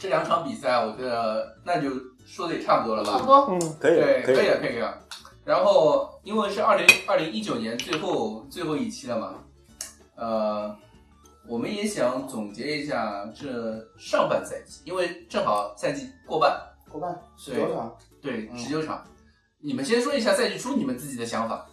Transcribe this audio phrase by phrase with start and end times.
[0.00, 1.90] 这两场比赛，我觉得那就
[2.26, 3.12] 说的也差不多了吧？
[3.12, 3.46] 差不多。
[3.50, 4.98] 嗯，可以对，可以可以啊，可以啊。
[5.44, 9.34] 然后因为是二零二零一九年最后最后一期了嘛，
[10.16, 10.74] 呃，
[11.46, 16.58] 我们也想总结一下这上半赛季，因为正好赛季过半，
[16.88, 19.04] 过半十九场，对，嗯十九场。
[19.62, 21.66] 你们先说一下赛季初你们自己的想法。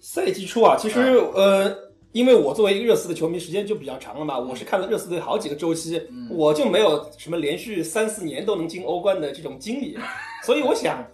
[0.00, 1.00] 赛季初啊，其实
[1.34, 1.74] 呃，
[2.12, 9.98] 因为我作为一个热刺的球迷，时间就比较长了嘛，我是看了热刺队好几个周期，嗯我就没有什么连续三四年都能进欧冠的这种经历，
[10.44, 11.04] 所以我想。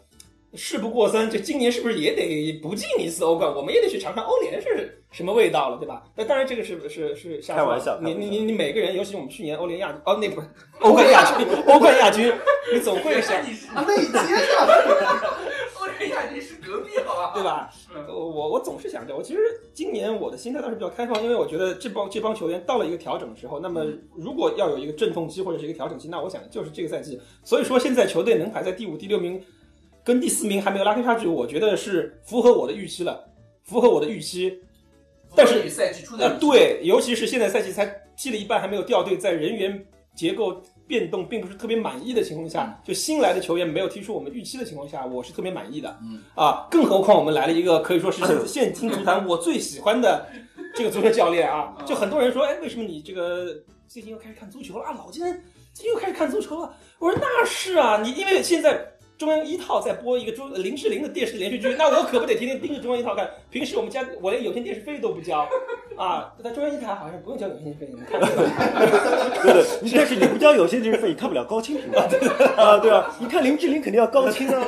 [0.55, 3.55] 事不过三，就今年是不是也得不进一次欧冠？
[3.55, 6.03] 我们也得去尝尝欧联是什么味道了，对吧？
[6.17, 10.49] 那当然，这个是是是瞎说开玩笑你你你你每个人，尤其是我们去年欧联亚哦，那不是
[10.81, 12.33] 欧冠亚军，欧冠亚军，
[12.73, 14.19] 你总会想 你是啊，那你接着。
[15.79, 17.33] 欧联亚军是隔壁好吧？
[17.35, 17.71] 对吧？
[18.07, 19.41] 嗯我我我总是想着，我其实
[19.73, 23.85] 今年我的心态倒是比较开放，因为我觉得这帮这帮球员到了一个调整的时候，那么
[24.17, 27.21] 如果要有一个阵痛期或者是一个调整期，那我想就是这个赛季。
[27.45, 29.43] 所以说现在球队能排在第五、第六名，
[30.05, 33.29] 跟第四名还没有拉开差距，我觉得是符合我的预期了，
[33.65, 34.61] 符合我的预期。
[35.37, 37.85] 但是与赛季初的呃，对，尤其是现在赛季才
[38.17, 45.97] 踢了一半，还没有掉队，在人员结构变动并不是特别满意的情况下，就新来的球员没有踢出我们预期的情况下，我是特别满意的。
[46.03, 50.27] 嗯啊，更何况我们来了一个可以说是现今足坛我最喜欢的
[50.75, 51.77] 这个足球教练啊！
[51.87, 53.55] 就很多人说，哎，为什么你这个
[53.87, 54.95] 最近又开始看足球了啊？
[54.97, 55.23] 老金
[55.75, 56.75] 最近又开始看足球了。
[56.99, 58.85] 我说那是啊，你因为现在。
[59.19, 63.29] 中央一套在播一个中林志玲的电视连续剧，那我可不得天天盯着中央一套看。
[63.51, 65.45] 平时我们家我连有线电视费都不交，
[65.99, 68.37] 啊，在中央一台好像不用交有线电视费，你看 这个。
[69.43, 72.01] 对对，但是你不交有线电视费，你看不了高清频道
[72.57, 73.15] 啊，对吧？
[73.19, 74.65] 你看林志玲肯定要高清啊。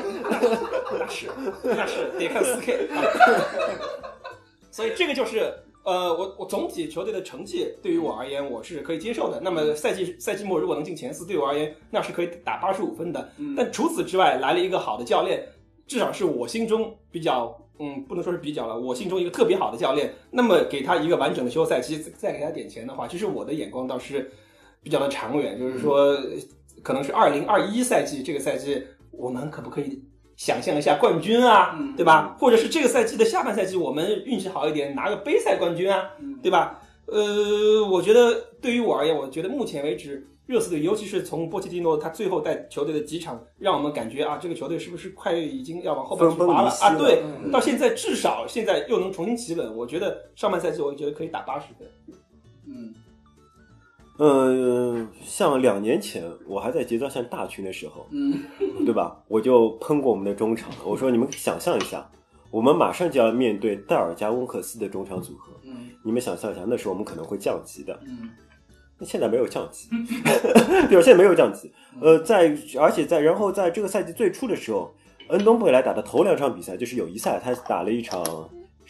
[0.98, 1.28] 那是
[1.62, 2.88] 那是得看四 K，
[4.72, 9.40] 所以这个就是呃，我我总体球队的成绩对于我而言我是可以接受的。
[9.40, 13.30] 那么赛季赛季末如果能进前四，对我而言那是可以打八十五分的。
[13.38, 15.46] 嗯但除此之外，来了一个好的教练，
[15.86, 17.56] 至少是我心中比较。
[17.80, 24.30] 嗯，不能说是比较了，我心中一个特别好的教练，那么给他一个完整的休赛期，再再给他点钱的话，其实我的眼光倒是
[24.82, 26.16] 比较的长远，就是说，
[26.82, 30.04] 可能是二零二一赛季这个赛季，我们可不可以
[30.36, 32.36] 想象一下冠军啊，嗯对吧？
[32.38, 36.80] 或者是这个赛季的下半赛季，我们运气好一点，拿个杯赛冠军啊，嗯对吧？
[37.06, 46.98] 呃，我觉得对于我而言，我觉得目前为止，热刺队，尤其是从波切蒂诺他最后带球队的几场，让我们感觉啊，这个球队是不是快已经要往后半去滑了啊？
[46.98, 51.88] 对，嗯到现在至少现在又能重新企稳，我觉得上半赛季我觉得可以打八十分。
[52.66, 52.92] 嗯
[54.18, 58.42] 呃，像两年前我还在节操线大群的时候，嗯
[58.84, 59.22] 对吧？
[59.28, 62.10] 我就喷过我们的中场，我说你们想象一下，
[62.50, 67.96] 我们马上就要面对戴尔加温克斯的中场组合，嗯你们想象一下，那时候我们可能会降级的。
[68.04, 68.49] 嗯那
[69.04, 69.88] 现在没有降级，
[70.88, 71.02] 对吧？
[71.02, 71.72] 现在没有降级。
[72.00, 74.94] 呃，在而且在然后在这个赛季最初的时候，
[75.28, 78.24] 恩东贝莱打的头两场比赛就是友谊赛，他打了一场。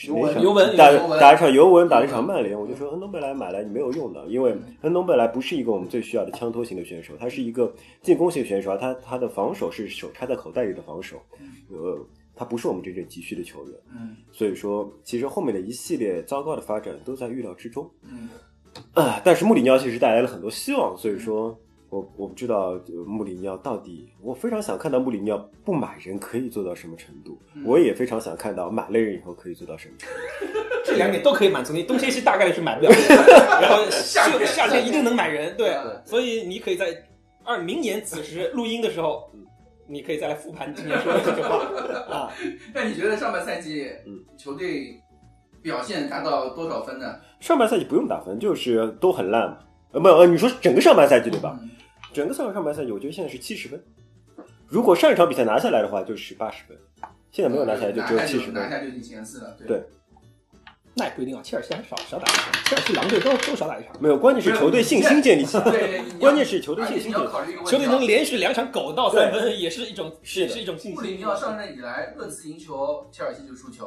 [0.02, 7.70] 是哪场尤文打打一场尤文，打了一场曼联，我就说恩东贝莱买来你没有用的，因为恩东贝莱不是一个我们最需要的枪托型的选手，他是一个
[8.00, 11.20] 进攻型选手，他他的防守是手插在口袋里的防守，
[11.68, 11.98] 呃，
[12.34, 17.90] 他不是我们真正急需的球员，嗯所以说其实后面的一系列糟糕的发展都在预料之中。
[18.94, 21.58] 嗯啊，但是穆里尼奥其实带来了很多希望，所以说
[21.88, 30.14] 我我不知道呃穆里尼奥到底，我非常想看到穆里尼奥不买人可以做到什么程度，我也非常想看到买了人以后可以做到什么程度。
[30.84, 31.82] 这两点都可以满足你。
[31.82, 32.90] 冬天期大概率是买不了，
[33.60, 36.86] 然后夏天夏天一定能买人，对对，所以你可以在
[37.44, 39.30] 二明年此时录音的时候，
[39.86, 41.56] 你可以再来复盘今年说的这句话
[42.10, 42.32] 啊。
[42.74, 45.00] 那你觉得上半赛季嗯球队
[45.62, 47.16] 表现达到多少分呢？
[47.40, 49.58] 上半赛季不用打分，就是都很烂嘛。
[49.92, 51.58] 呃，没有，呃，你说整个上半赛季对吧？
[51.60, 51.70] 嗯
[52.12, 53.80] 整个上上半赛季，我觉得现在是七十分。
[54.66, 56.76] 如果上一场比赛拿下来的话，就是八十分。
[57.30, 58.54] 现在没有拿下来，就只有七十分。
[58.54, 59.56] 拿下就进前四了。
[59.64, 59.80] 对
[60.94, 63.92] 那也不一定啊，切尔西还少少打一场，切尔西、狼队都都少打一场。
[64.00, 65.70] 没有，关键是球队信心建立起来。
[65.70, 67.24] 对关键是球队信心建立。
[67.24, 71.22] 要考虑一个问题啊，球队能连续两场狗到三分，也是一种也是一种信心穆里尼。
[71.24, 73.84] 奥上任以来，热刺赢球，切尔西就输球；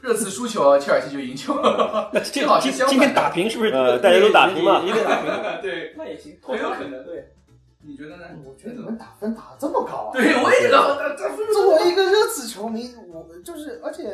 [0.00, 1.54] 热刺输球，切尔西就赢球。
[2.12, 3.70] 那这正好是相反今今天打平是不是？
[3.72, 5.30] 呃大家都打平嘛也也得打平。
[5.62, 7.32] 对，那也行，很有可能对。
[7.80, 8.24] 你觉得呢？
[8.44, 10.12] 我觉得你们打分打的这么高啊！
[10.12, 11.16] 对，我也觉得
[11.54, 14.04] 作为一个热刺球迷，我就是，而且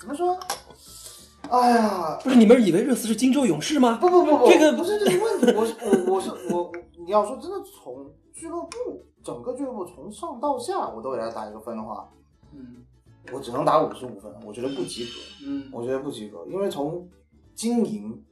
[0.00, 0.36] 怎么说？
[1.48, 3.98] 哎呀，不是你们以为热刺是金州勇士吗？
[4.00, 12.08] 不不不不，这个不是这个问题，我是我我是我我，你要说真的从俱乐部整个俱乐部从上到下，我都给他打一个分的话，
[12.52, 12.84] 嗯
[13.32, 15.10] 我只能打五十五分，我觉得不及格，
[15.46, 17.08] 嗯我觉得不及格，因为从
[17.54, 18.22] 经营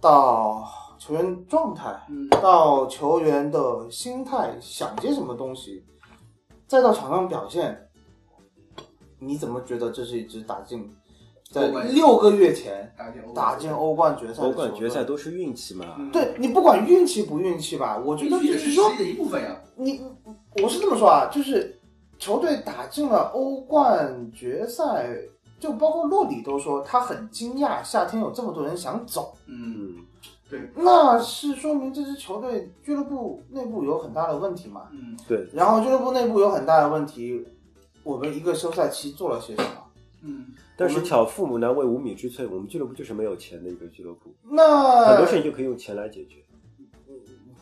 [0.00, 0.64] 到
[0.98, 5.84] 球员状态，嗯到球员的心态，想些什么东西，
[6.66, 7.88] 再到场上表现，
[9.18, 10.90] 你怎么觉得这是一支打进
[11.50, 12.94] 在六个月前
[13.34, 15.96] 打进欧冠决赛欧冠决赛都是运气嘛。
[15.98, 19.58] 嗯对你不管运气不运气吧，我觉得就是说实力的一部分呀。
[19.76, 20.00] 你，
[20.62, 21.77] 我是这么说啊，就是
[22.18, 25.16] 球队打进了欧冠决赛，
[25.60, 29.94] 就包括洛里都说他很惊讶，夏天有这么多人想走，嗯，
[30.50, 34.88] 对，那是说明这支球队俱乐部内部有很大的问题嘛。
[34.92, 37.46] 嗯，对，然后俱乐部内部有很大的问题，
[38.02, 39.84] 我们一个休赛期做了些什么？
[40.22, 46.42] 嗯，但是巧父母难为无米之炊，我们俱乐部就是没有钱的一个俱乐部，那很多事情就可以用钱来解决。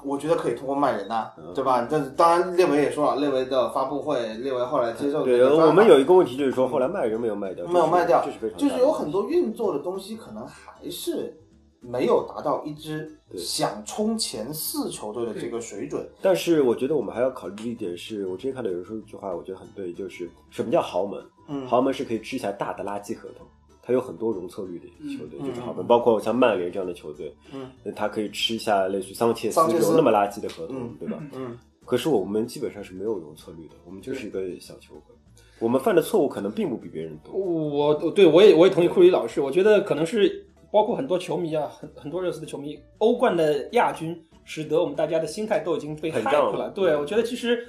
[0.07, 1.53] 我觉得可以通过卖人呐、嗯。
[1.53, 1.87] 对吧？
[1.91, 11.35] 但是当然，列维也说了，列维的发布会，列维后来接受对，我们有一个问题就是说，后来卖人没有卖掉，没有卖掉这是非常就是有很多多运作的东西，可能还是
[11.81, 16.07] 没有达到一支想冲前四球队的这个水准。
[16.21, 21.19] 但是我觉得我们还要考虑一点是，我之前看到有人说一句话，我觉得很对，就是什么叫豪门？
[21.49, 23.47] 嗯，豪门是可以吃下大的垃圾合同，
[23.87, 24.87] 它有很多容错率的
[25.17, 25.47] 球队，嗯。
[25.47, 29.61] 就是豪门，包括像曼联这样的球队，嗯，他可以吃一下类似桑切斯。
[29.95, 31.23] 那么垃圾的合同嗯，对吧？
[31.33, 35.15] 嗯，可是我们基本上是没有容错率的，我们就是一个小球会，
[35.61, 37.33] 我们犯的错误可能并不比别人多。
[37.33, 46.67] 我对我也我也同意库里老师，我觉得可能是包括很多球迷啊，很很多热刺的球迷，欧冠的亚军使得我们大家的心态都已经被膨 hype 胀了。
[46.67, 46.71] 了。
[46.71, 47.65] 对，我觉得其实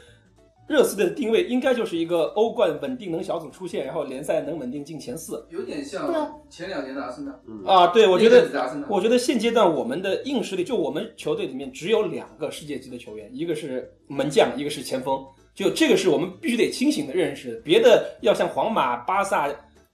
[0.68, 6.12] 热刺的定位应该就是一个欧冠稳定能小组出线，然后联赛能稳定进前四有点像
[6.50, 7.32] 前两年的阿森纳。
[7.66, 7.88] 啊。
[7.88, 8.50] 对，我觉得
[8.90, 15.26] 我觉得现阶段我们的硬实力，就我们球队里面只有两个世界级的球员，一个是门将，一个是前锋。
[15.56, 19.50] 就这个是我们必须得清醒的认识，别的要像皇马、巴萨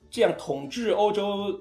[0.09, 1.57] 这样统治欧洲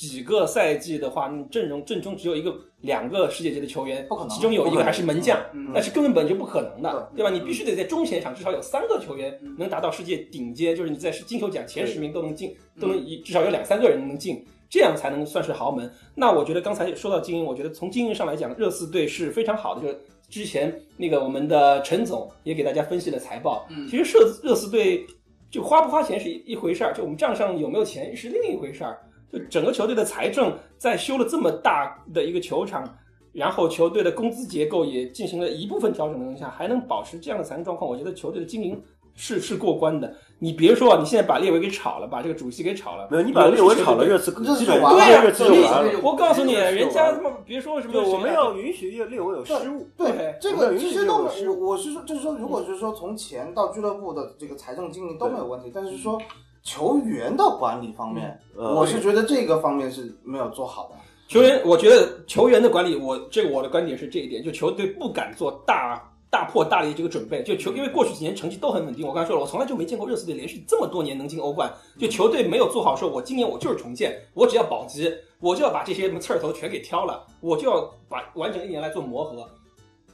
[0.00, 7.30] 几个赛季的话，你阵容阵中只有一个、两个世界级的球员，不可能其中有一个还是门将，嗯那是根本就不可能的，对对吧？
[7.30, 15.92] 你必须得在中前场至少有三个球员能达到世界顶尖，就是你在金球奖前十名都能进，都能一至少有两三个人能进，这样才能算是豪门。
[16.14, 19.82] 那我觉得刚才说到经营，我觉得从经营上来讲，热刺队是非常好的。
[19.82, 20.00] 就是
[20.30, 25.06] 之前那个我们的陈总也给大家分析了财报，嗯其实热热刺队
[25.50, 28.98] 就花不花钱是一一回事儿，就我们账上有没有钱是另一回事儿。
[29.32, 32.84] 就整个球队的财政在修了这么大的一个球场，
[33.32, 38.82] 然后球队的工资结构也进行了一部分调整的情况下，还能保持这样的财政状况，我觉得球队的经营
[39.14, 40.12] 是是过关的。
[40.42, 46.00] 你别说啊，你现在把列维给炒了，把这个主席给炒了，没有，你把列维炒了，热刺热刺基本就完了上热刺完了。
[46.02, 56.18] 我告诉你，人家他妈别说什么我们要允许列列维有失误，对对，这个这些都没我我是说，就是说，如果就是说从钱到俱乐部的这个财政经营都没有问题，但是说
[56.62, 60.96] 球员的管理方面，嗯我是觉得这个方面是没有做好的。
[61.28, 79.48] 球员，我觉得球员的管理，我这个我的观点是这一点，就球队不敢做大大破大立这个准备，就球因为过去几年成绩都很稳定，我刚才说了，我从来就没见过热刺队连续这么多年能进欧冠，就球队没有做好说，我今年我就是重建，我只要保级，我就要把这些什么刺儿头全给挑了，我就要把完整一年来做磨合，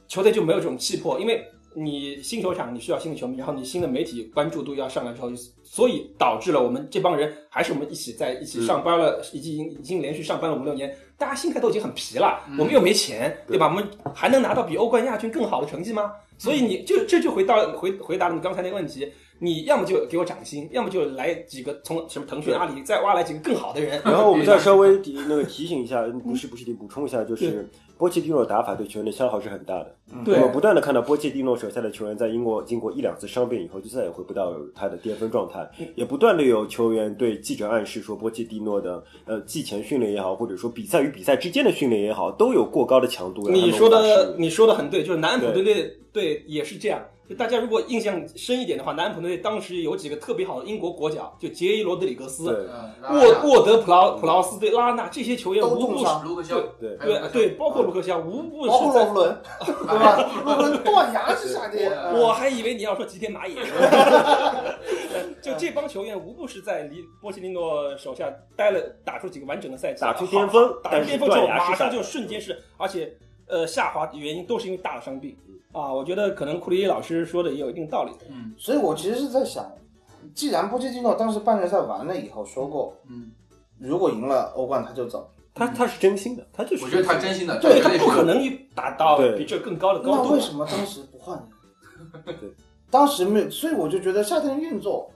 [0.07, 1.43] 球队就没有这种气魄，因为。
[1.79, 5.29] 你新球场你需要新的球迷，然后你新的媒体关注度要上来之后，
[5.63, 13.67] 所以导致了我们这帮人还是我们一起在一起上班了，已经已经连续上班了五六年，大家心态都已经很疲了，我们又没钱，对吧？
[13.67, 16.11] 我们还能拿到比欧冠亚军更好的成绩吗？
[16.39, 24.01] 所以你就这就回到回回答了你刚才那个问题，你要么就给我涨薪，要么就来几个从什么腾讯、阿里再挖来几个更好的人。
[24.03, 27.67] 然后我们再稍微提那个提醒一下，不是不是提补充一下，就是
[27.97, 29.95] 波切蒂诺的打法对球员的消耗是很大的。
[30.25, 30.35] 对。
[30.35, 43.49] 我们不断的看到波切蒂诺手下的球员在英国经过一两次伤病以后，就再也回不到他的巅峰状态，也不断的有球员对记者暗示说，波切蒂诺的呃季前训练也好，或者说比赛与比赛之间的训练也好，都有过高的强度。
[43.49, 47.01] 你说的你说的很对，就是南安普顿队队也是这样。
[47.29, 52.45] 就大家如果印象深一点的话，南安普顿队当时有几个特别好的英国国脚，就杰伊罗德里格斯、
[53.11, 59.37] 沃沃德普劳普劳斯对拉纳这些球员都无不是卢克肖，对对对，包括卢克肖，无不包括是在洛夫伦，
[60.83, 63.55] 断崖式下跌，嗯我还以为你要说吉田麻也，
[65.41, 73.11] 就这帮球员无不是在离波切蒂诺手下待了，打出几个完整的赛季，打出巅峰打出巅峰之后，马上就瞬间是，而且
[73.47, 75.37] 呃下滑原因都是因为大的伤病
[75.71, 75.93] 啊。
[75.93, 78.11] 我觉得可能库里老师说的也有一定道理。
[78.29, 79.71] 嗯所以我其实是在想，
[80.33, 83.31] 既然波切蒂诺当时半决赛完了以后说过，嗯，
[83.79, 88.37] 如果赢了欧冠他就走，他他是真心的，他就是我觉得他真心的，对他不可能
[88.75, 90.39] 达到比这更高的高度那为。
[90.39, 91.47] 什么当时不换人？
[92.39, 92.49] 对，
[92.89, 95.11] 当时没有，所以我就觉得夏天运作，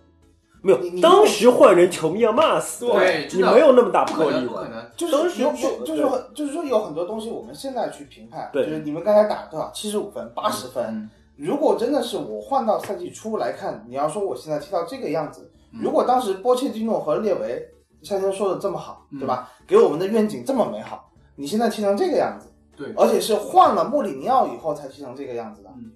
[0.62, 4.86] 没有，当时换人球迷要骂死的，对，你没有那么大魄力可能。
[4.98, 5.52] 就是当时有
[5.86, 17.66] 就是很就是说有很多东西我们现在去评判，对就是你们刚才打多少七十五分八十分，嗯如果真的是我换到赛季初来看，你要说我现在踢到这个样子，嗯如果当时波切蒂诺和列维
[18.02, 19.52] 夏天说的这么好，嗯对吧？
[19.68, 25.92] 给我们的愿景这么美好，你现在踢成这个样子，对而且是换了穆里尼奥以后才踢成这个样子的，嗯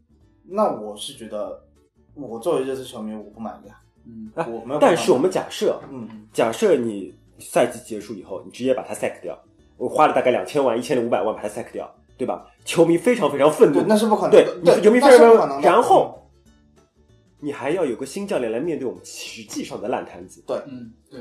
[0.48, 1.60] 那我是觉得
[2.14, 4.80] 我作为热刺球迷我不满意啊，嗯哎我没有。
[4.80, 9.38] 但是我们假设，嗯，假设你赛季结束以后，你直接把他 sack 掉，
[9.78, 12.46] 我花了大概两千万、一千五百万把他 sack 掉，对吧？
[12.64, 15.62] 球迷非常非常愤怒，，那是不可能对球迷非常非常。
[15.62, 16.30] 然后
[17.40, 20.44] 你还要有个新教练来面对我们实际上的烂摊子。
[20.48, 21.20] 对嗯，对，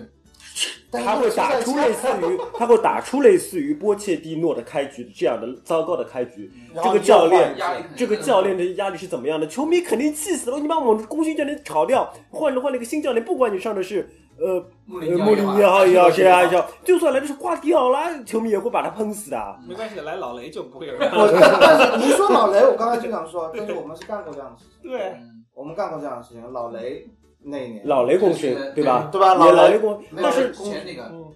[1.02, 6.50] 他会打出类似于 他会打出类似于波切蒂诺的开局这样的糟糕的开局。
[6.82, 7.56] 这个教练
[7.96, 9.46] 这个教练的压力是怎么样的？
[9.46, 10.58] 球迷肯定气死了！
[10.58, 14.08] 你把我们功勋教练炒掉，换了换了一个新教练，不管你上的是
[14.38, 15.20] 呃穆里尼
[15.62, 19.58] 奥也好，谁也好，就算来的是瓜迪奥拉，球迷也会把他喷死的。
[19.66, 21.08] 没关系，来老雷就不会有人。
[21.14, 21.28] 我
[21.60, 26.52] 但是你说老雷，我刚才就想说，但是我们是干过这样的事情，对，嗯我们干过这样的事情。
[26.52, 27.06] 老雷
[27.44, 29.08] 那一年，老雷功勋对吧？
[29.12, 29.32] 对吧？
[29.32, 30.52] 也老雷雷功，但是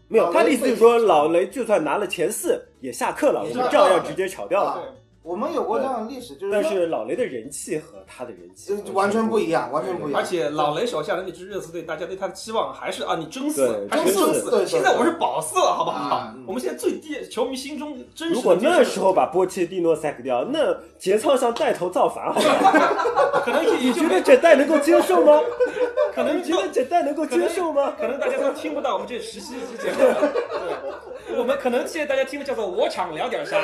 [0.09, 4.83] 没有他的意思就是说，老雷就算拿了前四也下课了，我们照样直接炒掉了。
[5.29, 10.19] 啊我们有过这样的历史，就是但是老雷的人气和他的人气呃完全不一样，完全不一样。
[10.21, 14.67] 而且老雷手下的那支热刺队，大家对他的期望还是啊，你争四对，还是争争四。
[14.67, 16.35] 现在我们是保四了，好不好啊？
[16.47, 23.43] 我们现在最低，球迷心中真实如果那时候把波切蒂诺 sack 掉，那节操上带头造反，好吧？
[23.45, 25.41] 可能你觉得这代能够接受吗？
[26.15, 27.93] 可能你觉得这代能够接受吗？
[28.01, 29.99] 可能大家都听不到我们这十七期节目，
[31.29, 33.57] 对，我们可能现在大家听的叫做我厂聊点啥，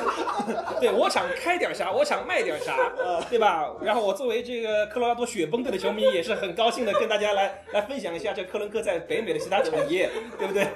[0.80, 2.76] 对我想开点啥，我想卖点啥，
[3.30, 3.64] 对吧？
[3.82, 10.68] 然后我作为这个科罗拉多雪崩队的球迷，也是很高兴的跟大家来来分享一下这科伦克在北美的其他产业，对不对？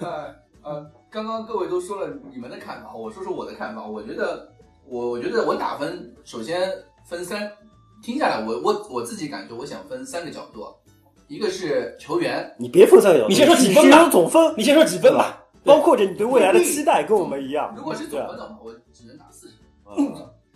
[0.00, 3.84] 呃呃，刚刚各位都说了你们的看法，我说说我的看法。
[3.84, 4.48] 我觉得，
[4.86, 6.70] 我我觉得我打分，首先
[7.04, 7.50] 分三，
[8.02, 10.64] 听下来我我我自己感觉，我想分三个角度，
[11.26, 15.41] 一个是球员，你别分三个角度，你先说几分吧总分，你先说几分吧。
[15.64, 17.72] 包括着你对未来的期待，跟我们一样。
[17.76, 19.54] 如果是总对分的话，我只能打四十。
[19.54, 19.62] 分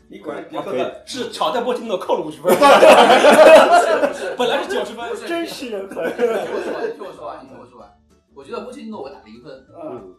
[0.09, 2.57] 你果然别客气是炒菜波切蒂诺扣了五十分，
[4.39, 5.97] 本来是九十分，真是人粉。
[6.17, 6.33] 听我
[6.63, 7.93] 说完，听我说完，你听我说完。
[8.33, 10.15] 我觉得波切蒂诺我打零分，嗯，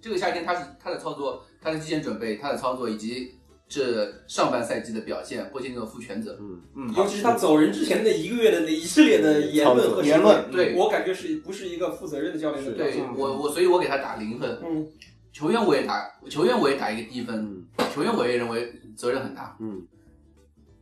[0.00, 3.38] 这个夏天他是他的操作，他的提前准备，他的操作以及
[3.70, 6.36] 这上半赛季的表现，波切蒂诺负全责。
[6.40, 13.00] 嗯，嗯，尤其是他走人之前那一个月的那一系列的言论和言论对我感觉是不是一个负责任的教练的表对？
[13.16, 14.58] 我我，所以我给他打零分。
[14.64, 14.88] 嗯，
[15.32, 19.56] 球员我也打，球员我也打一个低分，球员我也认为责任很大。
[19.60, 19.86] 嗯，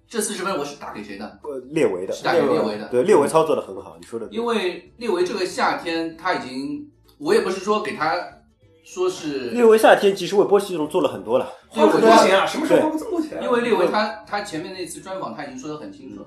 [0.09, 1.39] 这四十分我是打给谁的？
[1.43, 2.89] 呃列维的，是打给列维的。
[2.89, 4.27] 对，列维操作的很好，你说的。
[4.31, 8.17] 因为列维这个夏天他已经，我也不是说给他
[8.89, 11.53] 说是，列维夏天其实为波西隆做了很多了。
[11.69, 12.47] 花了很多钱啊！
[12.47, 13.45] 什么时候花过这么多钱啊？
[13.45, 16.27] 因为列维他他前面那次专访他已经说得很清楚了，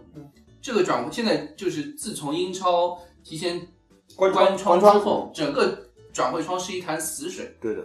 [0.62, 3.60] 这个转现在就是自从英超提前
[4.15, 5.75] 关关窗，之后，整个
[6.13, 7.51] 转会窗是一潭死水。
[7.60, 7.82] 对的，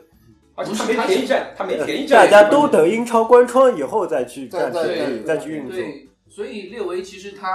[0.54, 2.26] 而且他没便宜占，他没便宜大。
[2.26, 5.73] 家都等英超关窗以后再去干对对体力，再去运作。
[5.73, 7.49] 对，所以列维其实他，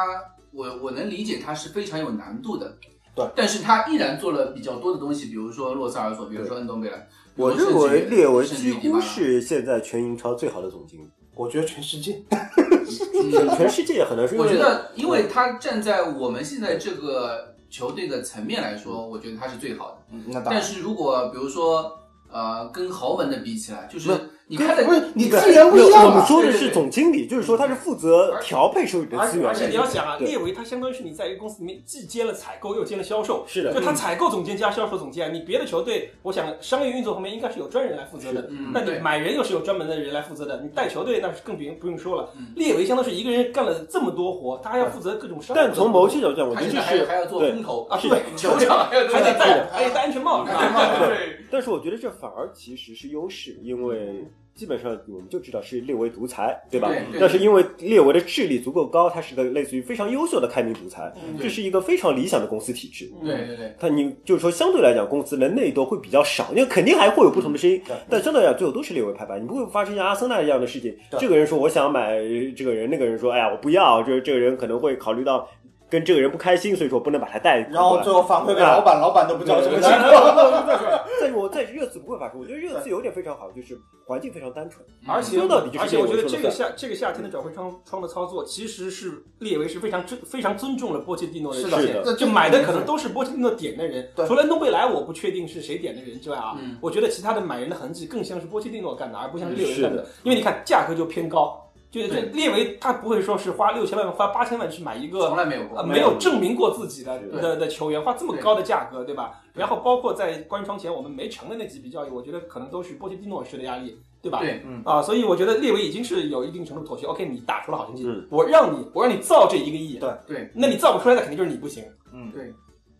[0.51, 2.75] 我我能理解他是非常有难度的，
[3.15, 14.37] 对，但是他依然做了比较多的东西，比如说洛萨尔索，比如说恩东贝莱，我认为列维几乎是现在全英超最好的总经理，我觉得全世界， 嗯全世界也很难说。
[14.37, 19.97] 我觉得，因为他站在我们现在这个球队的层面来说，我觉得他是最好的。
[20.11, 20.53] 嗯那当然。
[20.53, 21.97] 但是如果比如说，
[22.31, 24.13] 呃，跟豪门的比起来，就是不
[24.51, 29.48] 你看的不是你对资源不一样我们啊，说的是总经理，就是说他是负责调配手里的资源。
[29.48, 35.34] 而且你要想啊，列维他相当于是你在一个公司里面既兼了采购又兼了销售，是的就他采购总监加销售总监。
[35.34, 42.48] 你别的球队，我想商业运作方面应该是有专人来负责的，嗯，那你买人又是有专门的人来负责的，你带球队那是更不用不用说了嗯。
[42.58, 45.63] 列维相当是一个人干了这么多活，他还要负责各种商业。
[45.63, 51.08] 但从某些角度讲，我觉得是还要做对风投啊，对，球场还得戴戴还得戴安全帽， 是吧？
[51.08, 56.89] 对，但是我觉得这反而其实是优势，因为基本上我们就知道是列维独裁，对吧？
[56.89, 57.20] 对对。
[57.20, 61.38] 但是因为列维的智力足够高，他是个类似于非常优秀的开明独裁，嗯。
[61.41, 63.12] 这是一个非常理想的公司体制。
[63.24, 70.96] 对对对，他你就是说，相对来讲，公司的内斗会比较少，因为肯定还会有不同的声音，但相对来讲，最后都是列维拍板，你不会发生像阿森纳一样的事情。
[71.20, 72.20] 这个人说我想买
[72.55, 75.48] 这个人，那个人说哎呀我不要，就是这个人可能会考虑到
[75.91, 77.74] 跟这个人不开心，所以说不能把他带过来。
[77.75, 81.05] 然后最后反馈给老板，老板都不知道什么情况。
[81.19, 96.77] 但是我在热刺不会发生，我觉得热刺有点非常好，就是环境非常单纯，而且说到底就是而且我觉得这个夏这个夏天的转会窗窗的操作，其实是列为是非常尊非常尊重了波切蒂诺的是的，就买的可能都是波切蒂诺点的人，除了诺贝莱我不确定是谁点的人之外啊，嗯。
[96.81, 101.57] 我觉得其他的买人的痕迹更像是波切蒂诺干的，而不像是列维干的，因为你看价格就偏高。
[101.91, 102.29] 就是这对。
[102.31, 105.77] 列维他不会说是花六千万花八千万去买一个从来没有过。
[105.77, 109.43] 呃，没有证明过自己的的的球员，花这么高的价格，对吧？
[109.53, 114.39] 然后包括在关窗前我们没成的那几笔交易，我觉得可能都是波切蒂诺式的压力，对吧？
[114.39, 114.81] 对，嗯。
[114.86, 117.05] 啊，所以我觉得列维已经是有一定程度妥协。
[117.05, 120.10] OK，你打出了好成绩，嗯我让你我让你造这一个亿，对。
[120.25, 121.83] 对，那你造不出来，那肯定就是你不行。
[122.13, 122.53] 嗯，对，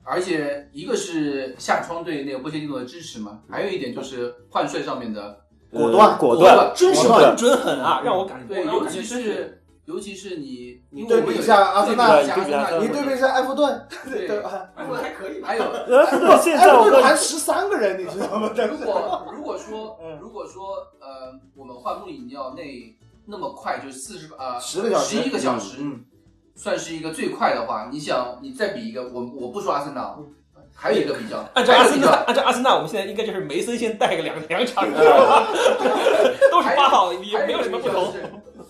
[0.04, 5.41] 而且一个是夏窗对那个波切蒂诺的支持嘛，还有一点就是换帅上面的
[5.72, 6.56] 果断呃果果断。
[6.56, 7.30] 断，真是果断。
[7.30, 18.52] 很准狠啊，让我感觉对，尤其是是尤其是你，你因为我们有对比一下阿森纳你对比一下埃弗顿， 对埃弗顿还可以吧，还有呃，现在埃弗顿我问谈十三个人，你知道吗？
[18.70, 20.18] 如果如果说嗯。
[20.22, 22.62] 如果说呃，我们换穆里尼奥那
[23.26, 26.06] 那么快，就四十呃10个小时十一个小时，嗯，
[26.56, 30.16] 算是一个最快的话，你想你再比一个，我我不说阿森纳，
[30.82, 35.48] 还有一个比较，按照阿森纳，按照阿森纳，我们现在应该就是梅森先带个两两场，知道吧？
[36.50, 38.12] 都是八号，也没有什么不同。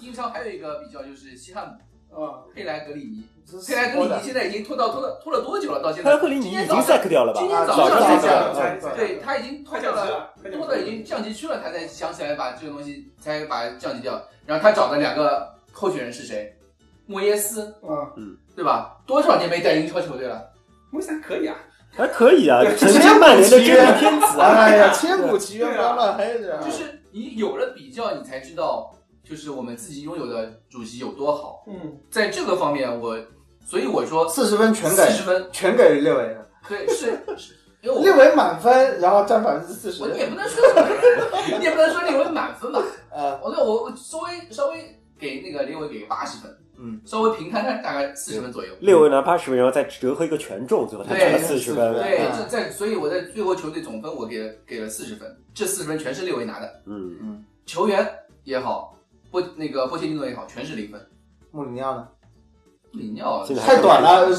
[0.01, 1.65] 英超还有一个比较就是西汉
[2.12, 3.24] 姆，啊，佩莱格里尼，
[3.65, 5.82] 佩莱格里尼现在已经拖到拖了拖了多久了？
[5.82, 7.39] 到现在，佩莱格里尼已经 sack 掉了吧？
[7.39, 10.34] 今天早早上才对他已经拖到了。
[10.51, 14.22] 拖到已经降级区了，他才想起来把这个东西，才把它降级掉。
[14.46, 16.53] 然后他找的两个候选人是谁？
[17.06, 17.74] 莫耶斯，
[18.18, 18.98] 嗯，对吧？
[19.08, 20.46] 多少年没带英超球队了？
[20.91, 21.56] 梅森可以啊，
[21.95, 24.48] 还可以啊，对曾经曼联的真命天子啊。
[24.57, 26.57] 哎呀，千古奇冤，不要乱黑着。
[26.63, 28.93] 就是你有了比较，你才知道，
[29.24, 31.63] 就是我们自己拥有的主席有多好。
[31.67, 33.17] 嗯，在这个方面，我
[33.65, 40.10] 所以我说四十分全给四十分，全给列维了，对，是是，因为我列维满分，然后占百分之四十我。
[40.10, 40.63] 你也不能说，
[41.60, 42.81] 你也不能说列维满分吧？
[43.12, 48.74] 呃， 我那我我稍微稍微给那个列维给八十分，嗯，稍微平摊摊大概四十分左右。
[48.80, 51.94] 六维拿八十分，然后再折合一个权重，最后他占了四十分。
[51.94, 58.08] 对，嗯这在所以我在最后球队总分我给了给了四十分，这四十分全是六维拿的，嗯嗯，球员
[58.44, 58.98] 也好，
[59.30, 61.00] 波那个波切蒂诺也好，全是零分。
[61.52, 62.08] 穆里尼奥呢？
[62.94, 64.34] 穆里尼奥太短了，不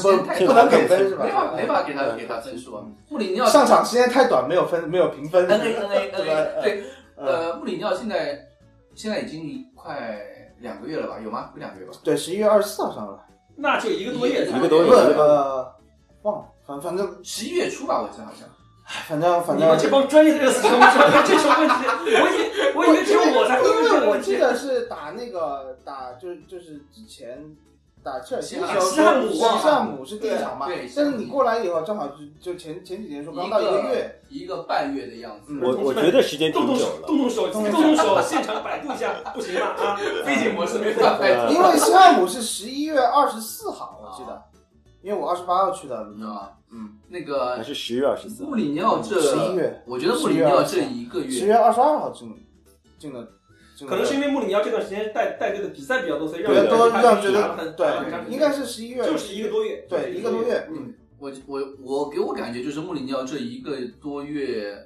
[0.45, 1.25] 不能给分是吧？
[1.25, 2.83] 没法没法给他给他分数啊。
[3.09, 5.47] 穆里尼奥上场时间太短，没有分，没有评分。
[5.47, 6.83] N A N A 对 N A 对，
[7.15, 8.47] 嗯，呃，穆里尼奥现在
[8.93, 10.19] 现在已经快
[10.63, 11.19] 两个月了吧？
[11.21, 11.51] 有吗？
[11.53, 11.91] 有两个月吧？
[12.03, 13.19] 对，十一月二十四号上了，
[13.57, 15.75] 那就一个多月，一个多月呃，
[16.23, 18.47] 忘了，反反正十一月初吧，我记得好像。
[19.07, 21.75] 反正反你们这正，帮专业的热刺球迷知道这种问题，
[22.21, 24.31] 我以我以为只有我才会问因为我这个问题。
[24.31, 27.43] 记得是打那个打就就是之前
[28.03, 28.75] 打切尔西汉
[29.23, 35.53] 姆西汉姆是第一场嘛对对，但是你过来以后，正好就就前前几天说刚到一个月，一个半月的样子。
[35.53, 37.07] 嗯我我觉得时间挺动动手，久了。
[37.07, 39.67] 动动手，动动手，现场百度一下，不行吗？
[39.67, 41.23] 啊， 飞行模式没办法。
[41.23, 44.43] 呃因为西汉姆是十一月二十四号，我记得，
[45.01, 46.49] 因为我二十八号去的，你知道吗？
[46.71, 52.35] 嗯，那个还是十月二十四穆里尼奥这十一月我觉得穆里尼奥这一个月，十月二十二号进
[52.97, 53.25] 进了
[53.87, 57.87] 可能是因为穆里尼奥这段时间带带队的比赛比较多，所以让让觉打得很得对
[58.29, 64.77] 应该是十一月，就是一个多月，对一个多月，嗯，我我我给我感觉就是穆里尼奥这一个多月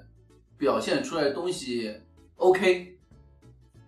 [0.58, 1.94] 表现出来的东西
[2.38, 2.98] OK，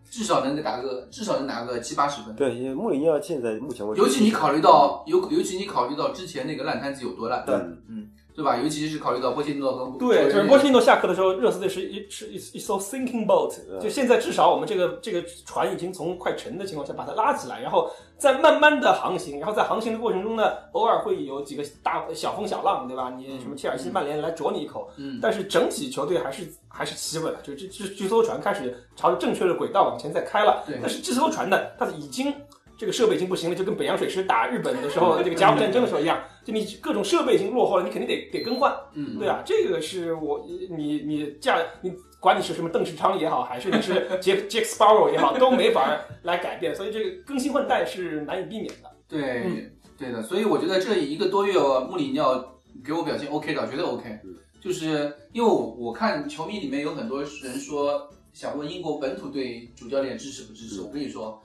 [0.10, 2.36] 至少能打个至少能拿个七八十分。
[2.36, 7.56] 对，因为穆里尼奥现在目前为止，尤其你考虑到尤尤其你考虑到之前那个烂摊子有多烂，对。
[7.88, 8.56] 嗯对吧？
[8.56, 23.10] 尤其是考虑到波切蒂诺和对，就是波切蒂诺下课的时候，热刺队是一是一一艘 sinking boat，嗯就现在至少我们这个这个船已经从快沉的情况下把它拉起来，然后再慢慢的航行，然后在航行的过程中呢，偶尔会有几个大小风小浪，对吧？
[23.18, 30.64] 你什么切尔西、曼联来啄你一口，嗯，但是整体球队还是还是企稳了，就这这这艘船开始朝着正确的轨道往前在开了。
[30.66, 32.34] 对但是这艘船呢，它已经
[32.80, 38.74] 这个设备已经不行了，就跟北洋水师打日本的时候 这个甲午战争的时候一样，就你各种设备已经落后了，你肯定得得更换。
[38.94, 48.90] 嗯，对啊，这个是我你你架你管你是什么邓世昌也好，还是你是杰杰克 Sparrow 也好，都没法来改变，所以这个更新换代是难以避免的。
[49.10, 51.54] 对、嗯对的，所以我觉得这一个多月
[51.90, 54.08] 穆里尼奥给我表现 OK 的，绝对 OK。
[54.24, 61.42] 嗯就是因为我我看球迷里面有很多人说想问英国本土队主教练支持不支持，嗯我跟你说，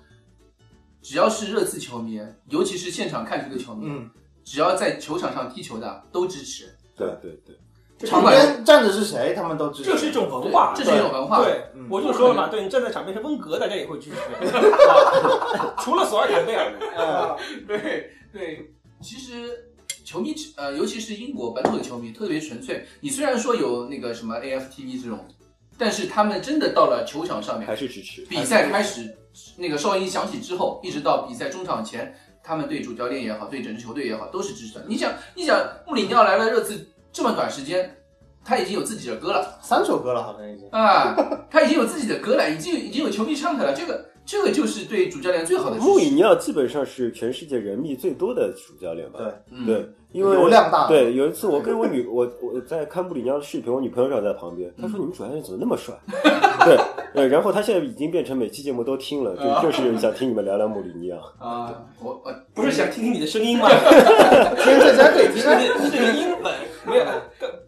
[1.05, 4.11] 只要是热刺球迷，尤其是现场看球的球迷，嗯，
[4.43, 6.75] 只要在球场上踢球的都支持。
[6.97, 9.93] 对对对，场边站的是谁，他们都知道。
[9.93, 11.45] 这是一种文化，这是一种文化。
[11.45, 16.73] 对嗯，我就说了嘛，对你站在场边是温格，大家也会支持，啊 除了索尔坎贝尔。
[16.97, 17.37] 啊，
[17.69, 19.71] 对对，其实
[20.07, 22.87] 球迷呃，尤其是英国本土的球迷特别纯粹。
[23.01, 25.29] 你虽然说有那个什么 AFTV 这种，
[25.77, 28.23] 但是他们真的到了球场上面，还是支持。
[28.23, 29.15] 比赛开始
[29.57, 34.85] 那个哨音响起之后，一直到比赛中场前，他们对主教练也好，对整支球队也好，都是支持的。
[34.87, 37.97] 你想，你想穆里尼奥来了热刺这么短时间，
[38.45, 40.69] 他已经有自己的歌了三首歌了，好像已经。
[40.71, 41.17] 啊，
[41.51, 43.73] 他已经有自己的歌了，已经已经有球迷唱他了。
[43.73, 45.77] 这个这个就是对主教练最好的。
[45.77, 49.19] 穆里尼奥基本上是全世界人密最多的主教练吧？
[49.19, 55.95] 对嗯对，因为流量大对，有一次我跟我女 我我在看穆里尼奥的视频，我女朋友正好在旁边，她说：“你们主教练怎么那么帅？”
[56.65, 56.77] 对，
[57.15, 61.19] 呃，然后她现在已经变成每期节目都听了，就就是想听你们聊聊穆里尼奥。
[61.39, 63.69] 啊，我我不是想听听你的声音吗？
[63.69, 65.59] 天在家可以听是啊。
[65.59, 66.53] 你是你英文
[66.87, 67.05] 没有，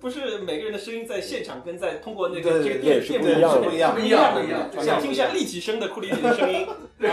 [0.07, 6.65] 不是每个人的声音在现场跟在通过那个这个对电电是不一样的不不一样不一样的不一样想听一下立体声的库里里的声音。
[6.97, 7.11] 对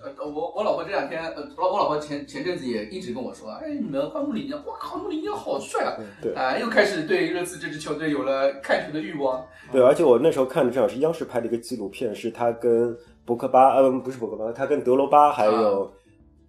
[0.00, 5.98] 呃我我老婆这两天呃，我我老婆前前阵子也一直跟我说，哎，你们换穆里尼奥，哇靠，穆里尼奥好帅啊！
[6.22, 9.44] 对啊，又开始对热刺这支球队有了看球的欲望。
[9.72, 15.92] 对，而且我那时候看的正好是央视拍的一个纪录片，是他跟博克巴，呃，不是博克巴，他跟德罗巴还有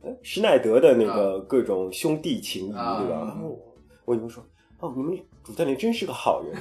[0.03, 3.15] 呃施耐德的那个各种兄弟情谊，啊对吧？
[3.25, 3.57] 然后
[4.03, 4.45] 我女朋友说
[4.85, 6.53] ：“哦，你们主教练真是个好人。”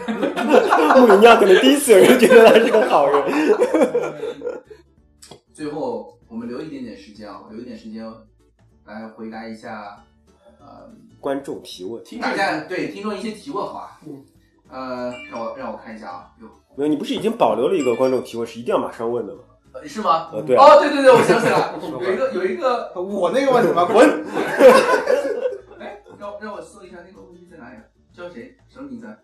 [0.98, 3.22] 穆里尼奥可能第一次有人觉得他是个好人。
[5.52, 8.04] 最后我们留一点点时间啊，留一点时间
[8.86, 10.02] 来回答一下，
[10.58, 14.00] 呃，观众提问，听大家对听众一些提问，好吧？
[14.06, 14.24] 嗯。
[14.70, 16.88] 呃，让我让我看一下啊，有没有？
[16.88, 19.40] 你不是已经保留了一个观众提问，是一定要马上问的吗？
[19.74, 20.30] 呃是吗？
[20.32, 23.84] 呃，对啊，哦，对对对，我想起来了， 有一个有一个，我那个问题吗？
[23.84, 24.08] 滚！
[25.78, 27.82] 哎，让让我搜一下那个问题在哪里啊？
[28.16, 28.54] 叫谁？
[28.72, 29.16] 什么名字啊？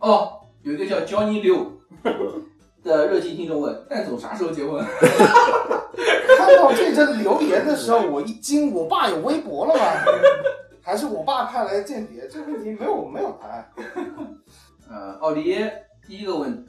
[0.00, 1.68] 哦，有一个叫 Johnny Liu
[2.84, 4.84] 的热心听众问：蛋总啥时候结婚？
[6.36, 9.80] 看到这则留言的时候，我一惊，我爸有微博了吗？
[10.82, 12.28] 还是我爸派来的间谍？
[12.28, 13.72] 这个问题没有没有答案。
[14.88, 16.64] 呃，奥利耶第一个问，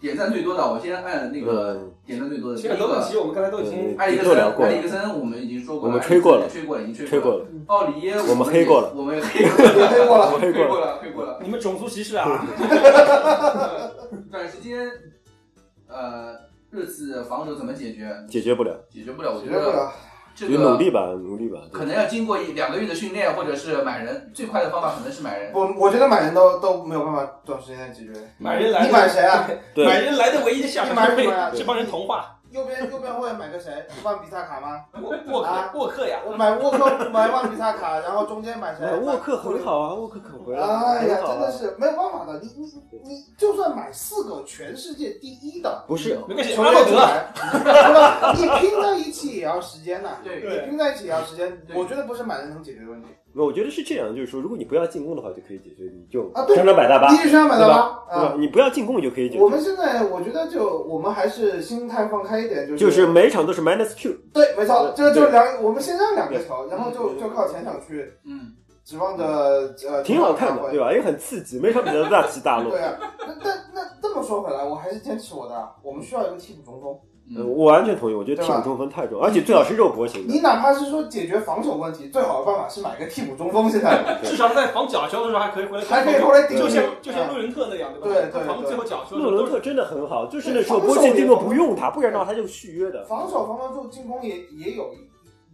[0.00, 3.20] 点赞最多的，我先按那个嗯，点赞最多的其实很多问题个。
[3.20, 7.38] 我们刚才都已经艾里克森，都聊过了埃里克森，我们已经说过了，我们吹过了吹过了，已经吹吹过了。
[7.40, 10.66] 了，奥里耶，我们黑过了 我们黑过了，黑过了我黑过了。
[10.66, 11.38] 黑过了，黑过了。
[11.42, 12.46] 你们种族歧视啊！
[14.30, 14.88] 短时间，
[15.86, 16.34] 呃，
[16.70, 18.08] 热刺防守怎么解决？
[18.28, 19.90] 解决不了，解决不了，我觉得。
[20.34, 21.60] 这个努力吧，努力吧。
[21.72, 24.30] 可能要经过一两个月的训练，或者是买人。
[24.34, 25.52] 最快的方法可能是买人。
[25.54, 28.12] 我我觉得买人都都没有办法短时间内解决。
[28.38, 29.48] 买人来你买谁啊？
[29.74, 32.36] 对买人来的唯一的下场是被这帮人同化。
[32.50, 33.86] 右边右边会买个谁？
[34.02, 34.84] 万比萨卡吗？
[35.00, 38.84] 沃沃克沃克呀，我买沃克， 买万比萨卡，然后中间买谁？
[38.84, 40.66] 哎，沃克很好啊，沃克可回来了，
[40.98, 42.40] 哎呀，真的是没有办法的。
[42.40, 42.66] 你你
[43.04, 47.32] 你，就算买四个全世界第一的不是没关系，球阿诺德员出来，
[47.62, 48.32] 对吧？
[48.34, 50.18] 你拼在一起也要时间呐。
[50.24, 53.08] 对对你拼在一起也要时间，我觉得不是买人能解决的问题。
[53.34, 57.98] 我觉得是这样，就是说，如果你不要进攻的话，就可以解决，你就啊对张张摆大巴，你是想买对吧到吗？？
[58.10, 58.36] 对吧啊，？
[58.38, 59.42] 你不要进攻，你就可以解决。
[59.42, 68.52] 我们现在我觉得就我们还是心态放开一点，就是就是每场都是 minus two，对，没错，这就就两，我们先让两个球，然后就就靠前场去嗯，
[68.84, 69.24] 指望着
[69.88, 70.86] 呃，挺好看的，对吧？
[70.86, 70.92] 吧？
[70.92, 72.70] 也很刺激，每场比赛都大起大落。
[72.72, 76.98] 对啊，那那那这么说回来，我还是坚持我的，我们需要一个替补中锋。
[77.36, 80.32] 呃我完全同意，我觉得替补中锋太重要，而且最好是肉搏型的。
[80.32, 83.70] 你哪怕是说解决防守问题，最好的办法是买个替补中锋。
[83.70, 88.06] 现在至少在防假球的时候还可以回来，还可以后来顶就像就像洛伦特那样，对吧？
[88.08, 93.04] 对对他防对最后假球洛伦特真的很好，就是那时候波切蒂诺不用他，不然的话他就续约的。
[93.04, 94.90] 防守防得住，进攻也也有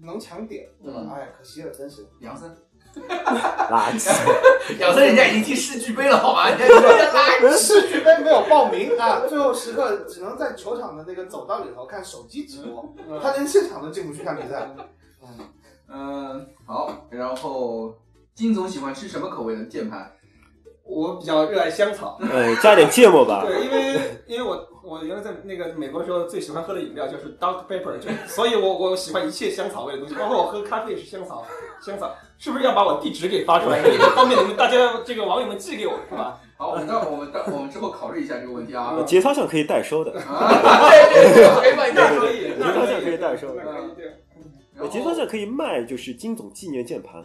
[0.04, 1.10] 能抢点，对吧嗯？
[1.10, 2.06] 哎，可惜了，真是。
[2.20, 2.50] 杨森，
[3.70, 4.10] 垃圾，
[4.78, 6.48] 咬森人家已经踢世俱杯了，好吗？
[6.48, 7.50] 人家人家来。
[7.56, 14.68] 世俱杯没有报名啊，最后时刻只能在球场的那个走道里头看手机直播，他连现场都进不去看比赛。
[15.88, 17.06] 嗯，好。
[17.10, 17.94] 然后
[18.34, 20.10] 金总喜欢吃什么口味的键盘？
[20.84, 22.18] 我比较热爱香草。
[22.20, 23.44] 呃，加点芥末吧。
[23.44, 31.44] 对，因为因为我我原来在那个美国的时候最喜欢喝的饮料就是 Dr Pepper，就所以我我喜欢一切香草味的东西，包括我喝咖啡也是香草
[31.84, 32.14] 香草。
[32.38, 36.38] 是不是要把我地址给发出来，以 方便你们大家这个网友们寄给我，是吧？
[36.58, 38.94] 好，我们到我们到我们之后考虑一下这个问题啊。
[38.96, 40.48] 呃 节操上可以代收的， 啊，
[41.12, 43.62] 对对对，可以节操上可以代收的。
[43.64, 44.14] 那可以，对，
[44.78, 47.22] 呃节操上可以卖，就是金总纪念键盘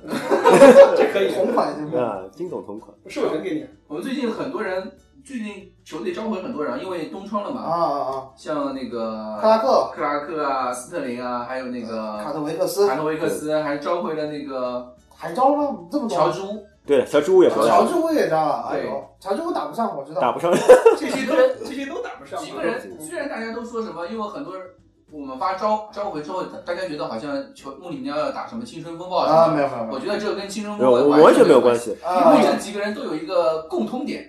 [0.97, 1.34] 这可以。
[1.34, 2.04] 同款是不是？
[2.04, 2.93] 啊，金总同款。
[3.08, 4.91] 是我人给你，我们最近很多人，
[5.24, 8.24] 最近球队召回很多人，因为东窗了啊嘛，啊啊啊！
[8.36, 15.77] 像那个克拉克、克拉克啊、斯特林啊，还有那个卡特维克斯卡特维克斯，还召回了那个还招吗？
[15.91, 16.17] 这么多？
[16.17, 20.19] 乔治乌，对乔治乌也招了，乔治乌也招了，哎对呦，乔治乌打不上，我知道。
[20.19, 20.51] 打不上。
[20.97, 22.43] 这些都这些都打不上。
[22.43, 24.65] 几个人，虽然大家都说什么，因为很多人
[25.12, 31.79] 我们发招召回之后，大家觉得好像球穆里尼奥要打什么青春风暴什啊，么的，没有没有没有我觉得这个跟青春，风暴完全没有关关。
[31.79, 34.25] 系，啊因为这几个人都有一个共通点，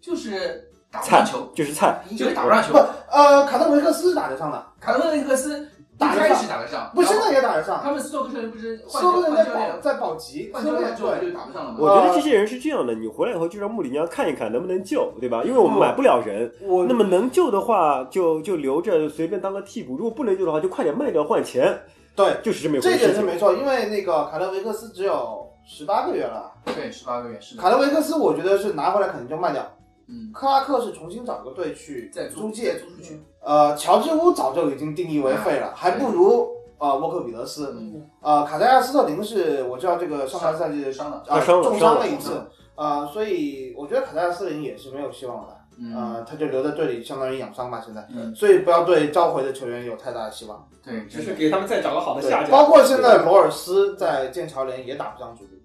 [0.00, 2.78] 就是打不上球，就是菜，就是打不上球不。
[3.10, 5.68] 呃，卡特维克斯打得上了，卡特维克斯
[6.04, 7.80] 一开始打得上，不，现在也打得上。
[7.82, 11.76] 他们斯托克特人不是换斯托克人在保在保级，换教练之后对就打不上了吗。
[11.78, 15.42] 我觉得这些人是这样的，你回来以后就让穆里尼奥看一看能不能救，对吧？
[15.44, 21.80] 因为我们买不了人，我那么能救的话就就留着随便当个替补，如果不能救的话就快点卖掉换钱，
[22.14, 23.06] 对就是这么一这回事这。
[23.12, 29.62] 点是没错，因为那个卡特维克斯只有十八个月了，对，十八个月是，卡特维克斯我觉得是拿回来肯定就卖掉，
[30.08, 33.20] 嗯，克拉克是重新找个队去再租借，借租出去。
[33.44, 42.40] 呃，乔治乌早就已经定义为废了，还不如呃沃克比德斯，嗯，呃卡戴亚斯特林是我知道这个上半赛季伤了，啊他伤了重伤了了一次，
[42.76, 50.68] 呃，所以我觉得卡戴亚斯特林也是没有希望的，嗯，呃，他就留在队里相当于养伤吧，现在，嗯，所以不要对召回的球员有太大的希望。
[50.84, 52.50] 对，只是给他们再找个好的下，家。
[52.50, 55.61] 包括现在罗尔斯在剑桥联也打不上主力，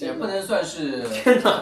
[0.00, 1.04] 也不能算是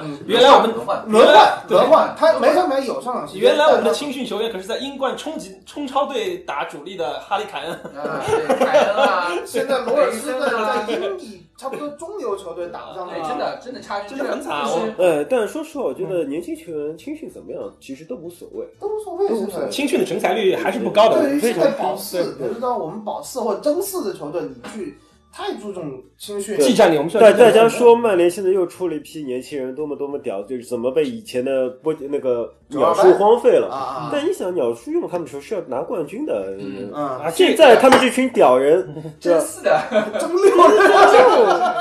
[0.03, 3.42] 嗯，原来我们轮换，轮换轮换，他没上没有上场时间。
[3.42, 8.25] 原来我们的青训球员可是在英冠冲击冲超队打主力的哈利凯恩，啊，
[8.59, 18.66] 凯恩啊， 现在罗尔斯在在英乙差不多中游球队打不上对，了，真的真的差距真的很惨就是呃，但说实话，我觉得年轻球员青训怎么样，其实都无所谓。
[18.81, 19.29] 都无所谓。
[19.29, 21.21] 现在青训的成才率还是不高的。
[21.21, 24.99] 对于现在保对四，你知道我们保四或争四的球队，你去
[25.33, 27.55] 太注重青训，技战力，我们需要大技战力。
[27.55, 34.11] 大家说曼联现在又出了一批年轻人，多么多么屌，就是怎么被以前的波那个鸟叔荒废了。
[34.13, 36.91] 但你想，鸟叔用他们的时候是要拿冠军的，嗯
[37.31, 39.81] 现在他们这群屌人， 真是的，
[40.19, 40.51] 争六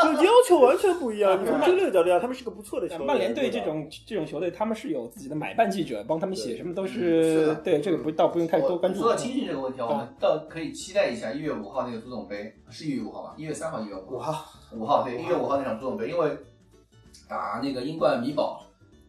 [0.04, 1.42] 就就要求完全不一样。
[1.42, 3.08] 你从这六角度讲，他们是个不错的球队。
[3.08, 9.12] 曼联队这种这种球队，他们是有自己的买办记者帮他们写，什么都是是对这个不倒不用太多关注说。
[9.12, 13.34] 到青训这个问题，我们倒可以期待一下一月五号那个足总杯，是一月五号吧？
[13.38, 14.06] 一月三号、一月五号？
[14.08, 16.30] 五号，五号对，一月五号那场足总杯，因为
[17.30, 18.62] 打那个英冠米堡，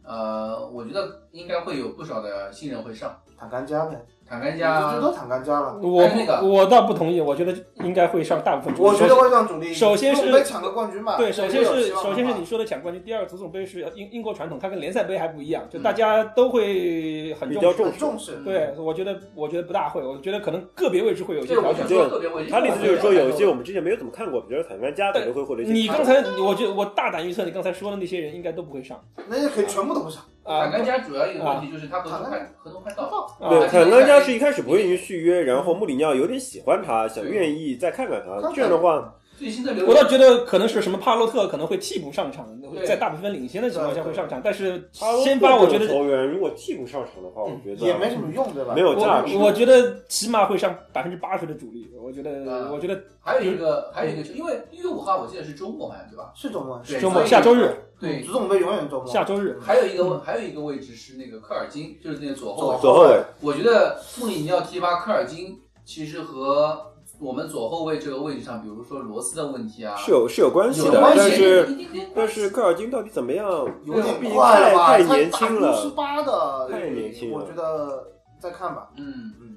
[0.05, 5.79] 呃，我觉得应该会有不少的新人会上，坦甘加呗，坦甘最加多坦甘加了。
[5.83, 8.89] 我还有那个我倒不同意，我觉得应该会上大部分主力。
[8.89, 11.19] 我觉得会上主力，首先是杯抢个冠军嘛。
[11.19, 17.59] 对，首先是首先是你说的抢冠军，第二个足总杯是英英国传统，它跟联赛杯还不一样，就嗯大家都会很重视。
[17.59, 18.33] 比较重很重视。
[18.43, 21.89] 对，我觉得我觉得不大会，我觉得可能个别位置会有一些调整想。
[21.89, 25.73] 说特别位置，他的意思就是说，有一些我们之前没有怎么看过，比如说坦甘加可能会获得一些。
[25.73, 30.23] 你刚才，我觉得我大胆预测，你刚才说的那些人应该都不会上那些可以全部都不上。
[30.45, 30.73] 啊坦。
[30.73, 33.05] 甘加主要一个问题就是他合同快合同快到，
[33.41, 38.51] 啊对，啊坦甘加是一开始不愿意续约，然后穆里尼奥有点喜欢他，想愿意再看看他。
[38.55, 42.87] 这样的话，最新的流我倒觉得可能是什么帕洛特可能会替补上场，对。
[42.87, 48.73] 在大比分领先的情况下会上场，但是先发我觉得球员如果替补上场的话，我觉得也没什么用，对吧？
[48.73, 49.37] 没有价值。
[49.37, 52.71] 我我觉得起码会上百分之八十的主力，我觉得啊。
[52.73, 56.31] 我觉得还有一个还有一个球，因为一月五号我记得是周末好像对吧？
[56.37, 57.75] 是周末，是周末下周日。
[57.99, 58.23] 对。
[58.23, 59.07] 足总杯永远周末。
[59.07, 59.59] 下周日。
[59.61, 62.79] 还有一个位还有一个位置是那个科尔金，就是那个左后卫。
[62.81, 63.21] 左后卫。
[63.41, 66.92] 我觉得穆里尼奥提拔科尔金，其实和
[67.23, 71.69] 我们左后卫这个位置上，比如说罗斯的问题啊，是有是有关系的，但是
[72.17, 73.47] 但是科尔金到底怎么样？
[73.85, 74.87] 有点毕竟快了吧？
[74.99, 75.91] 太太年轻十了。
[75.95, 78.05] 八的，太年轻了我觉得
[78.41, 78.89] 再看吧。
[78.97, 79.57] 嗯嗯，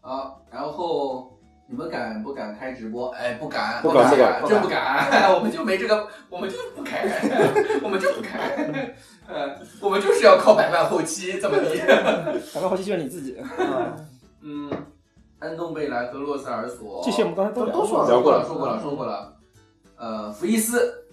[0.00, 1.36] 好，然后
[1.68, 3.08] 你们敢不敢开直播？
[3.10, 7.06] 哎，不敢，不敢不不敢真不敢， 我们就没这个，我们就不开，
[7.84, 8.38] 我们就不开，
[9.28, 11.78] 呃，我们就是要靠百万后期，怎么地？
[12.54, 13.36] 百万后期就是你自己。
[13.58, 13.96] 嗯
[14.44, 14.70] 嗯，
[15.42, 18.08] 安东贝莱和洛塞尔索，这些我们刚才都都说了。
[18.08, 19.36] 聊过了，说过了，说过了。
[19.96, 21.04] 呃，福伊斯，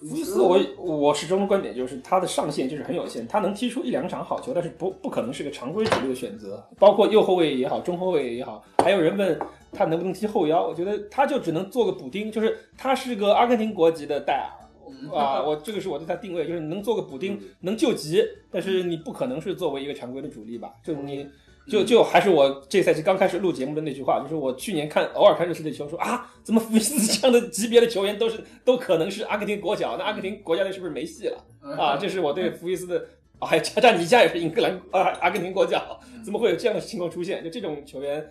[0.00, 6.60] 福伊斯，我我始终的观点就是他的上限就是很有限，他能踢出一两场好球，但是不不可能是个常规主力的选择。
[6.76, 9.38] 包括右后卫也好，中后卫也好，还有人问
[9.70, 14.50] 他能不能踢后腰，我觉得他就只能做个补丁，就是他是个阿根廷国籍的戴尔。
[14.90, 20.72] 嗯啊，我这个是我对他定位，就是能做个补丁，能救急，但是你不可能是作为一个常规的主力吧？
[20.82, 21.28] 就是你，
[21.68, 29.96] 就就还是我这赛季刚开始录节目的那句话，就是我去年看偶尔看热刺的球说啊，怎么福伊斯这样的级别的球员都是都可能是阿根廷国脚？
[29.98, 31.44] 那阿根廷国家队是不是没戏了
[31.76, 31.96] 啊？
[31.96, 33.04] 这是我对福伊斯的。
[33.40, 37.40] 啊，还加上你家也是英格兰啊，阿根廷国脚，怎么会有这样的情况出现？
[37.44, 38.28] 就这种球员，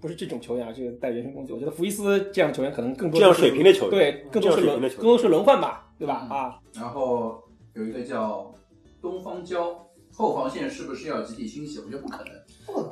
[0.00, 1.52] 不是这种球员啊，这个带人身攻击。
[1.52, 6.26] 我觉得福伊斯这样的球员可能更多这样水平的球员，对，更多是轮更多是轮换吧，对吧？
[6.28, 7.40] 嗯啊，然后
[7.74, 8.52] 有一个叫
[9.00, 11.78] 东方娇，后防线是不是要集体清洗？
[11.78, 12.34] 我觉得不可能。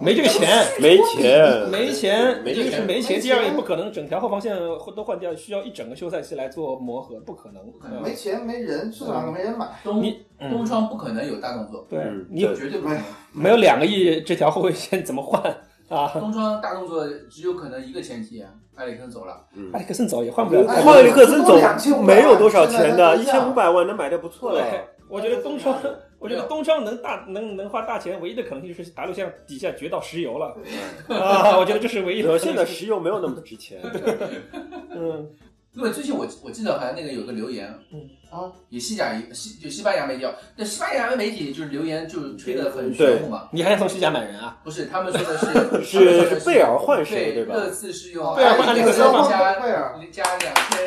[0.01, 4.57] 没这个钱，没钱，没钱，没一个是没钱，第二个也不可能整条后防线
[4.95, 7.63] 都换掉，需要一整个休赛期来做磨合，不可能。
[7.81, 9.67] 可能没钱没人，市场上没人买。
[9.83, 13.03] 东你东嗯，窗不可能有大动作，对嗯你绝对不可能。
[13.33, 15.43] 没有两个亿，这条后卫线怎么换？
[15.89, 18.45] 啊，东窗大动作只有可能一个前提，
[18.77, 20.63] 埃里克森走了，埃里克森走也换不了。
[20.67, 24.63] 换埃里克森走2500没有多少钱的，一千五百万能买的不错了。
[25.09, 25.75] 我觉得东窗，
[26.19, 30.57] 我觉得东窗能大能能花大钱，唯一的可能性就是大陆现在底下掘到石油了
[31.17, 31.57] 啊！
[31.57, 32.49] 我觉得这是唯一的可能性。
[32.49, 33.81] 现在石油没有那么值钱，
[34.91, 35.31] 嗯，
[35.75, 38.01] 因为最近我我记得好像那个有个留言，嗯
[38.31, 44.59] 啊，也西甲西就西班牙媒体啊，那西班牙媒体就是留言就吹得很玄乎嘛，你还想从西甲买人啊？
[44.65, 45.47] 不是他们说的是
[45.85, 47.55] 是是贝尔换谁对吧？
[47.55, 49.01] 热刺是用贝尔换埃里克森
[49.31, 50.87] 加贝尔加两千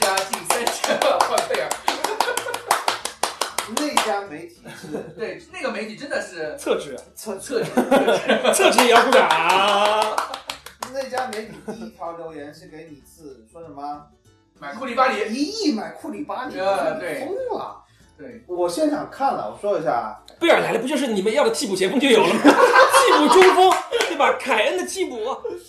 [0.00, 1.68] 加近三千万换贝尔，
[3.76, 7.70] 那家媒体是对那个媒体真的是厕纸，厕厕纸
[8.52, 10.16] 厕纸也要鼓掌啊！
[10.92, 14.06] 那家媒体第一条留言是给你字说什么？
[14.58, 17.84] 买库里巴里，一亿买库里巴里，啊对疯了！
[18.18, 22.40] 对，我现场看了，我说一下，贝尔来了，不就是你们要的替补前锋就有了吗？
[23.00, 23.72] 替补中锋，
[24.08, 24.32] 对吧？
[24.38, 25.18] 凯恩的替补，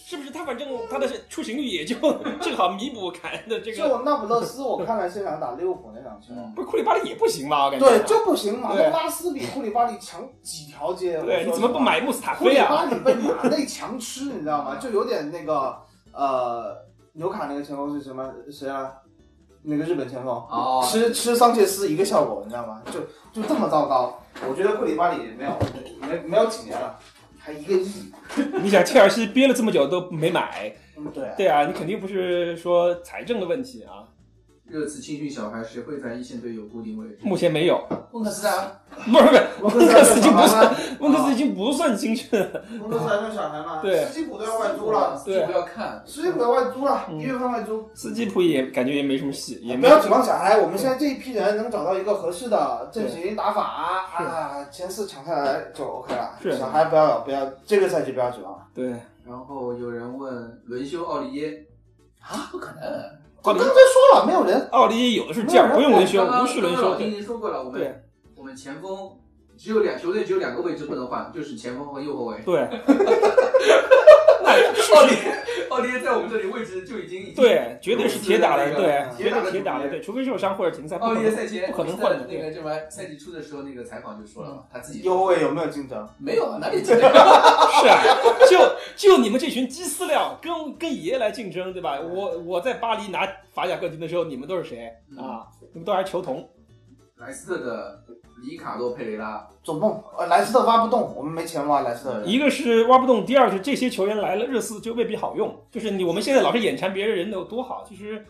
[0.05, 1.95] 是不是他反正他的出勤率也就
[2.41, 3.77] 正好弥补凯恩的这个。
[3.77, 7.65] 就那不勒斯，我看了现场打利物浦那场球，不是库里巴里也不行吧？
[7.65, 7.87] 我感觉。
[7.87, 11.19] 对，就不行，马对东拉斯比库里巴里强几条街。
[11.21, 12.69] 对，你我怎么不买穆斯塔库里菲啊？
[12.69, 14.77] 巴里被马内强吃，你知道吗？
[14.81, 15.75] 就有点那个
[16.13, 16.75] 呃，
[17.13, 18.91] 纽卡那个前锋是什么谁啊？
[19.63, 22.81] 那个日本前锋，哦，吃吃桑切斯一个效果，你知道吗？
[22.91, 22.99] 就
[23.31, 24.19] 就这么糟糕。
[24.49, 25.51] 我觉得库里巴里没有
[25.99, 26.97] 没没有几年了，
[27.43, 28.11] 还一个亿。
[28.61, 31.29] 你想切尔西憋了这么久都没买，嗯，对。
[31.37, 34.07] 对啊，你肯定不是说财政的问题啊。
[34.71, 37.17] 热刺青训小孩谁会在一线队有固定位置？
[37.23, 38.71] 目前没有，温克斯啊，
[39.05, 39.25] 不是
[39.59, 42.63] 不是，温温克斯已经不是算，温克斯已经不算青训了。
[42.79, 43.81] 温克斯还算小孩吗？
[43.81, 47.89] 对斯基普都要外租了，对不要看，斯基普要外租了，嗯一月份外租。
[47.93, 56.37] 斯基普也感觉也没什么戏，也没不要指望小孩，我们现在这一批人能找到一个合适的阵型打法啊，前四抢下来就 OK 了。
[56.41, 58.57] 是小孩不要不要，这个赛季不要指望。
[58.73, 58.93] 对。
[59.23, 61.65] 然后有人问轮休奥利耶
[62.19, 62.81] 啊，不可能，
[63.43, 64.67] 我刚才说了，没有人。
[64.71, 66.81] 奥利耶有的是价，不用轮休，无需轮休。
[66.81, 68.03] 刚刚已经说过了，我们
[68.35, 69.11] 我们前锋
[69.57, 72.37] 只有两球队只有两个位置不能换，就是前锋和右后卫。
[72.45, 72.59] 对
[74.93, 75.13] 奥利
[75.71, 82.27] 奥利耶在我们这里位置就已经对，绝对是铁打的，对那，个绝对铁打的，对，除非受伤或者停赛，不奥可能利耶赛前不可能换的。
[82.29, 86.05] 那，个这玩赛季初的时候那个采访就说了嘛，他自己右后卫有没有竞争？
[86.19, 86.99] 没有啊，哪里竞争？
[87.09, 88.03] 是啊，
[88.49, 88.59] 就
[88.97, 91.99] 就你们这群鸡饲料，跟跟爷来竞争，对吧？
[92.01, 94.85] 我我在巴黎拿法甲冠军的时候，你们都是谁
[95.17, 95.47] 啊？
[95.73, 96.47] 你们都还是球童。
[97.21, 98.01] 莱斯特的
[98.41, 102.27] 里卡多佩雷拉，总共呃莱斯特挖不动，我们没钱挖莱斯特人。
[102.27, 105.55] 一个是挖不动，第二个是这些球员来了，热刺就未必好用。
[105.69, 108.25] 就是你我们现在老是眼馋别人人有多好，其实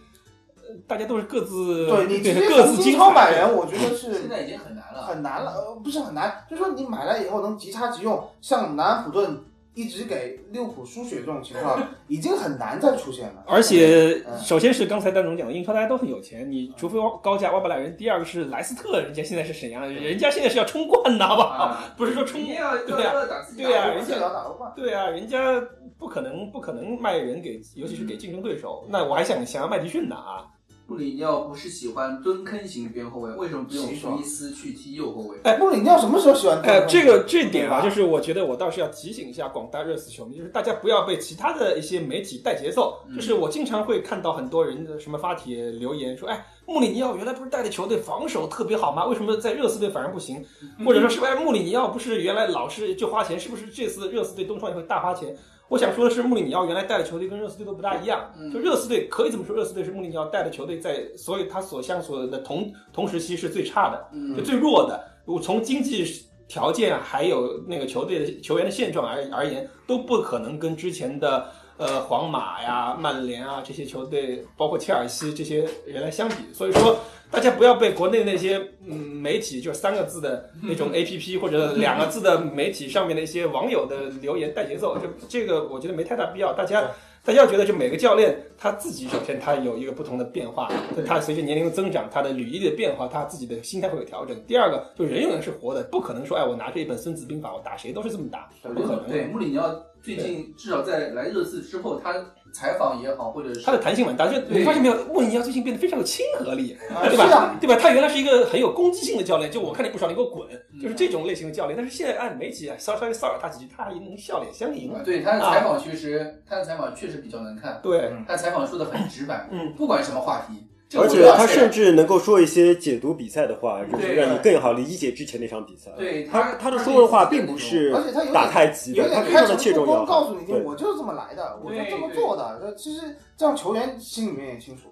[0.58, 5.02] 呃大家都是各自对 你直接各从金自精彩超买人，我觉得是现在已经很难了。
[5.04, 9.42] 很难了，呃，不是很难，就是说你买来以后能即插即用，像南安普顿
[9.74, 13.44] 一直给利物浦输血这种情况， 已经很难再出现了。
[13.48, 17.96] 而且嗯，首先是刚才丹总讲的，英超大家都很有钱，你除非挖高价挖不来人。
[17.96, 21.48] 第二个是莱斯特，人家现在是沈阳， 人家现在是要冲冠的，好不好？
[21.48, 25.62] 啊，不是说冲明天要要对啊对啊打人家要打欧冠，对啊，人家
[25.98, 28.86] 不可能不可能卖人给，尤其是给竞争对手。
[28.90, 30.48] 那我还想想要麦迪逊呢啊！
[30.92, 35.38] 穆里尼奥不是喜欢蹲坑型边后卫，为什么不用谁说苏伊斯去踢右后卫？
[35.44, 36.60] 哎穆里尼奥什么时候喜欢？
[36.64, 43.00] 哎，这个这点吧就是我觉得我倒是要提醒一下广大热刺球迷，就是大家不要被其他的一些媒体带节奏。
[43.08, 49.06] 嗯就是我经常会看到很多人的什么发帖留言说，哎，穆里尼奥原来不是带的球队防守特别好吗？
[49.06, 50.44] 为什么在热刺队反而不行？
[50.86, 55.38] 或者说是不是哎穆里尼奥不是原来老是就花钱，是不是这次热刺队东窗也会大花钱？
[55.72, 58.30] 我想说的是，穆里尼奥原来带的球队跟热刺队都不大一样。
[58.38, 64.10] 嗯就热刺队可以这么说，热刺队是穆里尼奥带的球队在所有他所相所的同同时期是最差的。
[64.12, 65.02] 嗯就最弱的。
[65.24, 66.06] 我从经济
[66.46, 71.50] 条件还有那个球队的球员的现状而而言，都不可能跟之前的
[71.82, 76.36] 呃皇马呀、曼联啊这些球队，包括切尔西这些人来相比。
[76.54, 77.00] 所以说，
[77.32, 86.54] 大家不要被国内那些嗯媒体就三个字的 那种 A P P 或者两个字的媒体上面的一些网友的留言带节奏，就这个我觉得没太大必要。
[86.54, 86.84] 大家。
[87.24, 90.68] 大家要觉得，就每个教练他自己，首先他有一个不同的变化，
[91.06, 94.36] 他随着年龄的增长，他的履历的变化，他自己的心态会有调整。
[94.48, 99.08] 第二个，就人永远是活的，不可能说，哎，我拿着一本《孙子兵法》，我打谁都是这么打，不可能。
[99.08, 102.14] 对穆里尼奥最近至少在来热刺之后，他
[102.52, 107.56] 采访也好，或者是他的弹性蛮大，就对你发现没有，穆里尼奥最近变得非常有亲和力，啊对吧？
[107.60, 107.78] 对吧？
[107.80, 110.48] 他原来是一个很有攻击性的教练，就我看你不爽，你给我滚，
[110.82, 111.76] 就是这种类型的教练。
[111.78, 114.92] 但是现在按媒体啊，稍稍微骚扰他几句，他还能笑脸相迎。
[115.04, 125.92] 对他的采访其实，他的采访确实比较能看，对，他采访说的很直白，嗯，不管什么话题，这个而且他甚至能够说一些解读比赛的话，就是让你更好理解之前那场比赛。
[125.98, 130.06] 对他他的说的话并不是而且他有点打太极有的，他点开非常的切诚布公，中要。
[130.06, 132.60] 告诉你我就是这么来的，我就这么做的。
[132.62, 134.84] 呃其实这样球员心里面也清楚。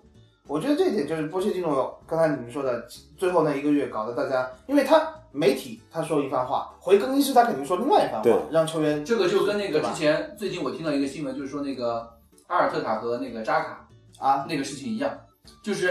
[0.47, 2.83] 我觉得这一点就是波切蒂诺刚才你们说的，
[3.17, 12.09] 最后那一个月搞得大家，因为他媒体他说一番话，回更衣室他肯定说另外一番话，让球员这个就跟那个之前最近我听到一个新闻，就是说那个
[12.47, 13.87] 阿尔特塔和那个扎卡
[14.17, 15.11] 啊，那个事情一样，
[15.63, 15.89] 就是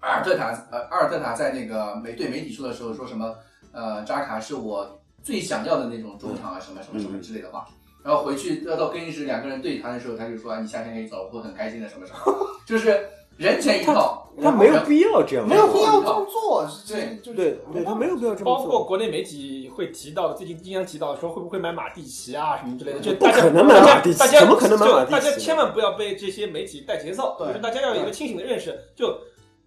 [0.00, 3.36] 阿尔特塔呃阿尔特塔在那个媒对媒体说的时候说什么
[3.72, 7.66] 呃扎卡是我最想要的那种中场啊什么什么什么之类的话，
[8.04, 12.18] 然后回去要到更衣室两个人对谈的时候，他就说啊你夏天可以走，我会很开心的什么什么，
[12.66, 18.84] 就是人前一套，他没有必要这样做，没有必要这么做，是对就是对对，他没有必要这么包括。
[18.84, 28.78] 国内媒体会提到，最近经常提到说会不会买马蒂奇啊什么之类的，就不大家可能买马蒂奇大家怎么可能买马蒂奇就大家千万不要被这些媒体带节奏，对就是大家要有一个清醒的认识。
[28.94, 29.08] 就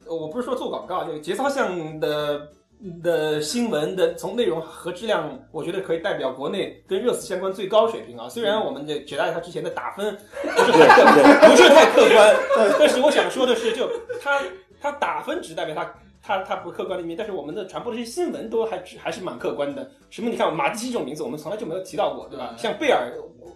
[0.06, 2.48] 呃我不是说做广告，就节操像的
[3.04, 8.28] 的新闻的从内容和质量，我觉得可以代表国内跟热刺相关最高水平啊。
[8.30, 12.36] 虽然我们的绝大他之前的打分不是太客不是太客观，
[12.80, 13.90] 但是我想说的是，就
[14.22, 14.42] 他
[14.82, 15.94] 他打分只代表他。
[16.22, 19.90] 他他不客观的一面，但是我们的传播的这些新闻都还还是蛮客观的。
[20.10, 20.30] 什么？
[20.30, 22.54] 你看马蒂奇这种名字，我们从来就没有提到过，对吧？
[22.58, 23.10] 像贝尔，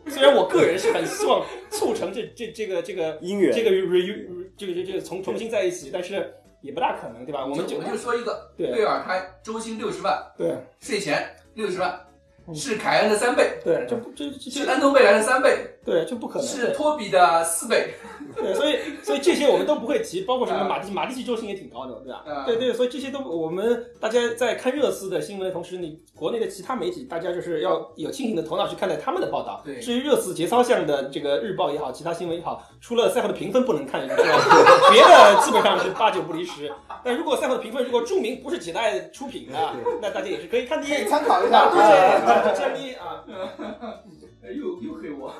[0.07, 4.26] 虽然我个人是很希望促成这这这个这个音乐这个 re
[4.57, 6.34] 这个这个这个重重新在一起，但是
[6.64, 7.45] 也不大可能，对吧？
[7.45, 12.12] 我们就我们就说一个对贝尔他周薪六十万，对税前六十万，嗯
[12.54, 17.94] 是凯恩的三倍，对，就不这这这是安东贝莱的三倍，对就不可能，是托比的四倍。
[18.36, 22.24] 对，所以所以这些我们都不会提，包括什么啊马蒂马蒂奇周薪也挺高的，对吧？
[22.26, 29.62] 啊对对，所以这些都我们大家在看热刺的新闻的同时，你国内的其他媒体，大家就是要有清醒的头脑去看待他们的报道。
[29.64, 36.72] 对至于热刺节操项的这个日报也好，其他新闻也好，除了赛后的评分不能看 别的基本上是八九不离十。
[37.04, 40.88] 但如果赛后的评分如果注明不是几代出品的，那大家也是可以看的。
[40.88, 41.70] 可以参考一下。
[41.70, 43.23] 对，这样的啊，
[44.55, 45.34] 又又黑我。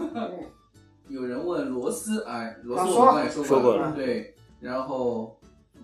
[1.09, 5.37] 有人问罗斯，哎，罗斯我们刚才说说过了，对，然后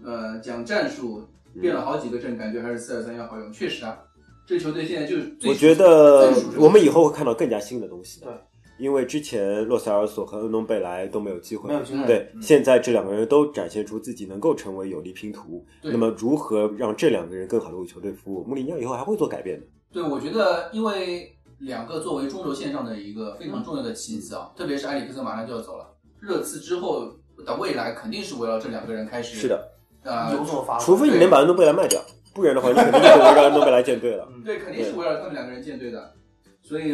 [0.04, 1.22] 呃讲战术
[1.62, 4.00] 变了好几个阵，感觉还是四二三幺好用，确实啊，
[4.48, 8.28] 这球队现在就我觉得我们以后会看到更加新的东西的。
[8.28, 8.34] 对，
[8.86, 11.74] 因为之前洛塞尔索和恩东贝莱都没有机会没。
[11.74, 12.06] 有机会。
[12.08, 15.64] 对，现在这两个人都展现出自己能够成为有力拼图。
[15.82, 18.44] 对那么，如何让这两个人更好的为球队服务？
[18.46, 19.66] 穆里尼奥以后还会做改变的。
[19.92, 25.86] 对，我觉得因为两个作为中轴线上的一个非常重要的棋子啊，特别是埃里克森马上就要走了，
[26.20, 27.08] 热刺之后
[27.46, 29.36] 的未来肯定是围绕这两个人开始。
[29.36, 29.72] 是，的，
[30.04, 30.86] 呃，有所发挥。
[30.86, 32.00] 除非你能把恩东贝莱卖掉，
[32.34, 34.28] 不然的话，你肯定就是围绕恩东贝莱建队了。
[34.32, 36.14] 嗯对，肯定是围绕他们两个人建队的。
[36.62, 36.94] 所以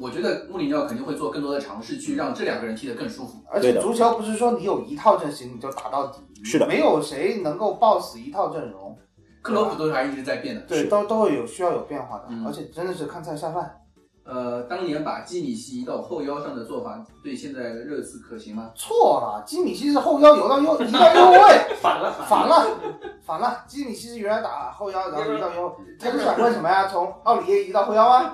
[0.00, 3.42] 我觉得穆里尼奥肯定会做更多的尝试，去让这两个人踢得更舒服。
[3.50, 8.96] 而且足球不是说你有一套阵型你就打到底，是的没有谁能够抱死一套阵容，
[9.42, 10.60] 克洛普都还一直在变的。
[10.62, 13.76] 对，都都会有需要有变化的，嗯而且真的是看菜下饭。
[14.22, 18.70] 呃，当年把基米希移到后腰上的做法，对现在的热刺可行吗？
[18.76, 21.38] 错了，基米希是后腰游到右，移到右位，
[21.82, 22.66] 反了反了，
[23.24, 23.64] 反了。
[23.66, 26.86] 基米希是原来打后腰，然后移到右，他不是想问什么呀？
[26.86, 28.32] 从奥里耶移到后腰吗？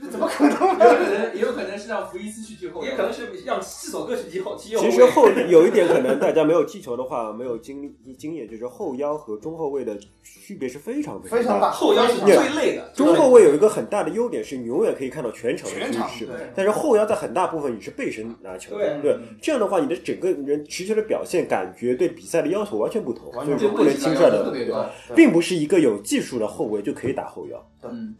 [0.00, 0.78] 这 怎么可能？
[0.78, 19.12] 也有可能，也有可能是让福伊斯去踢后腰，也可能是让西索戈去踢后踢右其实后有一点可能大家没有踢球的话，没有经历经验，就是后腰和中后卫的区别是非常非常大，后腰是最累的，中后卫有一个很大的优点是，你永远可以看到全场的全场趋势，但是后腰在很大部分你是背身拿球的，对。
[19.12, 24.92] 对，这样的话你的整个人持球的表现感觉对比赛的要求完全不同，完全所以说不能轻率的。
[25.14, 27.70] 并不是一个有技术的后卫就可以打后腰。
[27.82, 28.14] 嗯，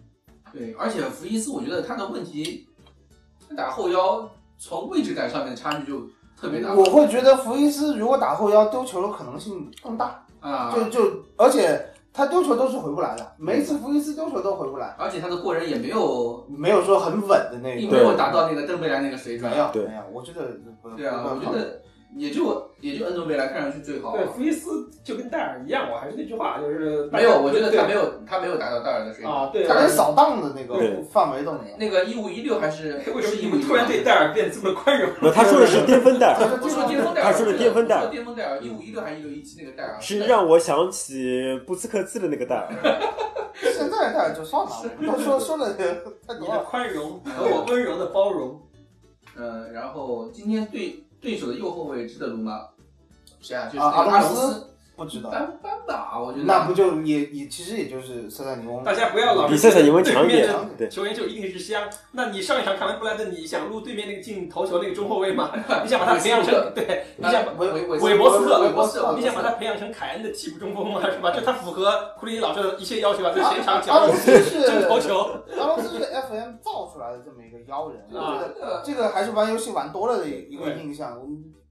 [0.57, 2.67] 对，而且福伊斯，我觉得他的问题，
[3.47, 4.29] 他打后腰
[4.59, 6.01] 从位置感上面的差距就
[6.41, 10.73] 特别大我会觉得福伊斯如果打后腰丢球的可能性更大，啊。
[10.75, 17.81] 就就而且他丢球都是回不来的，每一次福伊斯丢球都回不来，而且他的过人也没有，没有说很稳的那个。
[17.81, 19.59] 并没有达到那个邓贝莱那个水准没。
[19.59, 20.59] 有，对没有，我觉得
[20.97, 21.83] 对啊，我觉得
[22.17, 24.17] 也就也就恩东贝莱看上去最好。
[24.17, 29.31] 对，福伊斯就跟戴尔一样，我还是那句话，就是没有，我觉得他没有他没有达到戴尔的水平。
[29.31, 31.77] 啊，对，他连扫荡的那个范围都没有。
[31.79, 35.11] 那个一五一六还是 为什么突然对戴尔变得这么宽容？
[35.21, 42.69] 那他说的是巅峰戴尔，我说巅峰戴尔，他说的巅峰戴尔巅峰戴尔一五一六还是一六一七那个戴尔是让我想起布斯克茨的那个戴尔。
[43.59, 44.71] 现在戴尔就算了，
[45.07, 45.91] 他说说的太你
[46.29, 46.65] 的多了。
[46.65, 48.61] 宽容和我温柔的包容，
[49.37, 52.69] 呃，然后今天对对手的右后卫值得辱吗？
[53.41, 53.67] 谁啊？
[53.67, 54.76] 就是阿隆阿隆斯斯。
[54.97, 55.29] 不值得。
[55.29, 56.45] 般般吧，我觉得。
[56.45, 61.83] 那不就也也其实也就是塞塞尼翁大家不要老是比塞塞尼翁强一点对球员就一定是香。
[62.13, 65.53] 那你上一场看完布莱顿，你想录对面那个进头球那个中后卫吗？
[65.85, 71.01] 你想把他培养成对，你想把韦韦韦伯斯特韦伯斯特，你想把他培养成凯恩的替补中锋吗？
[71.11, 71.31] 是吧？
[71.31, 75.31] 就他符合库里老师的一切要求啊，在前场阿角隆斯是争头球。
[75.59, 81.19] 阿隆斯是 FM 造出来的这么一个妖人，我啊觉得这个还是玩游戏玩多了的一个印象。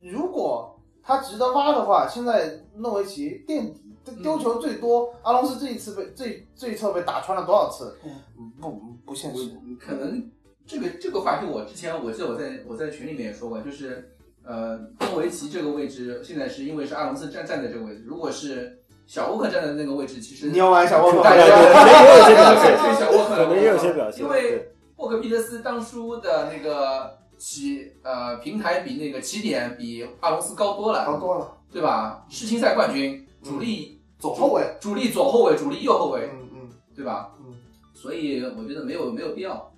[0.02, 0.75] 如果
[1.06, 3.82] 他值得挖的话，现在诺维奇垫底。
[4.22, 7.98] 丢球最多，阿隆斯这一次被这这一侧被打穿了多少次？
[8.38, 8.70] 嗯，不
[9.04, 9.50] 不现实。
[9.80, 10.30] 可能
[10.64, 14.12] 这个这个话题，我之前我记得我在我在群里面也说过，就是
[14.44, 32.26] 呃，诺维奇这个位置现在是因为是阿隆斯站站在这个位置，如果是小沃克站在那个位置，其实你要玩小沃克，大家也有些表现对小沃克可能也有些表现，因为沃克皮特斯当初的那个起呃平台比那个起点比阿隆斯高多了，高多了，对吧？
[32.30, 37.32] 世青赛冠军，主力左后卫，主力左后卫，主力右后卫，嗯嗯，对吧？
[37.40, 37.54] 嗯，
[37.94, 39.72] 所以我觉得没有没有必要。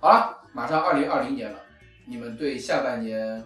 [0.00, 1.58] 好了，马上二零二零年了，
[2.06, 3.42] 你们对下半年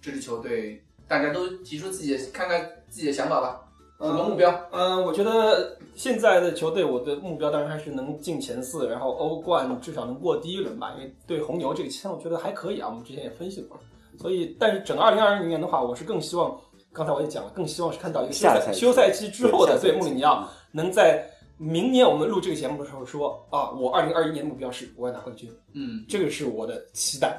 [0.00, 3.60] 这支球队，大家都提出自己的看看自己的想法吧，
[4.00, 4.50] 什么目标？
[4.72, 10.94] 嗯，我觉得现在的球队，我的目标当然还是能进前四，然后欧冠至少能过第一轮吧。
[10.96, 12.88] 因为对红牛这个期望，我觉得还可以啊。
[12.88, 13.78] 我们之前也分析过，
[14.18, 16.58] 所以但是整个二零二零年的话，我是更希望，
[16.92, 21.28] 刚才我也讲了，更希望是看到一个休下赛季休赛期之后的对对穆里尼奥能在
[21.58, 27.38] 明年我们录这个节目的时候说啊，我二零二一年目标是我要拿冠军，嗯这个是我的期待。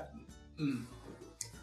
[0.59, 0.85] 嗯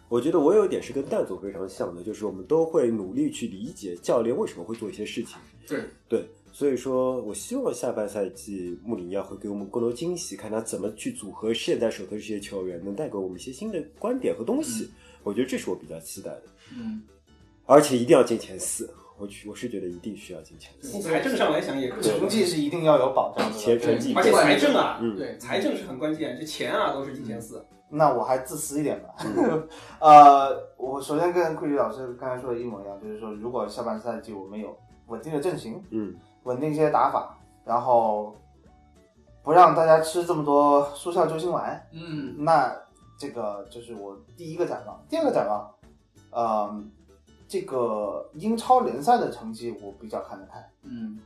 [0.09, 5.37] 我觉得我有一点是跟蛋总非常像的，就是我们都会努力去理解教练为什么会做一些事情。
[5.67, 14.89] 对对，所以说我希望下半赛季穆里尼奥会给我们更多惊喜，看他怎么去组合现在手头这些球员，能带给我们一些新的观点和东西。
[15.23, 16.43] 我觉得这是我比较期待的，
[16.75, 17.03] 嗯，
[17.67, 18.89] 而且一定要进前四。
[19.19, 20.93] 我去，我是觉得一定需要进前四。
[20.93, 23.59] 从财政上来讲也可以，成绩是一定要有保障的。
[23.59, 27.63] 前成绩而且财政啊，嗯对，财政是很关键，这钱啊都是进前四。
[27.91, 29.15] 那我还自私一点吧。
[30.01, 34.77] 呃，我首先跟库里老师刚才说的一模一样，就是说，如果下半赛季我们有
[35.07, 36.15] 稳定的阵型，嗯，
[36.45, 38.35] 稳定一些打法，然后
[39.43, 42.71] 不让大家吃这么多速效救心丸，嗯那
[43.19, 45.03] 这个就是我第一个展望。
[45.09, 45.75] 第二个展望，
[46.31, 46.85] 呃，
[47.49, 50.65] 这个英超联赛的成绩我比较看得开。
[50.83, 51.19] 嗯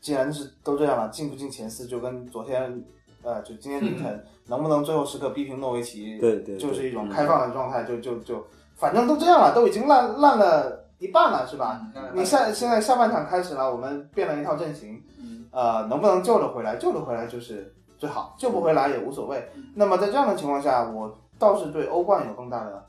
[0.00, 2.84] 既然是都这样了，进不进前四就跟昨天，
[3.22, 8.46] 呃，就今天凌晨能不能最后时刻逼平诺维奇，对对对就是一种开放的状态，就就就，
[8.76, 11.80] 反正都这样了，都已经烂烂了一半了，是吧？
[11.94, 16.76] 嗯你下现在下半场开始了，我们变了一套阵型，嗯呃，能不能救得回来？
[16.76, 19.48] 救得回来就是最好，救不回来也无所谓。
[19.74, 22.84] 那么在这样的情况下，我倒是对欧冠有更大的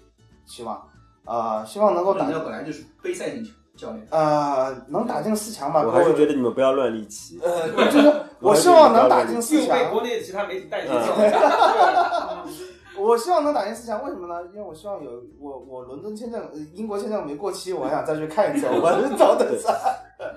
[0.46, 0.82] 期望，
[1.26, 5.82] 呃，希望能够打本来就是杯赛进球教练，呃能打进四强吧。
[5.86, 7.40] 我还是觉得你们不要乱立旗。
[7.42, 9.92] 呃，就是我希望能打进四又被强。
[9.92, 12.50] 国内的其他媒体带节嗯奏。
[13.02, 14.50] 我希望能打进四强，为什么呢？
[14.54, 19.72] 因为我希望有我我伦敦签证、呃英国签证没过期，我还想再去看一次 我们早的赛。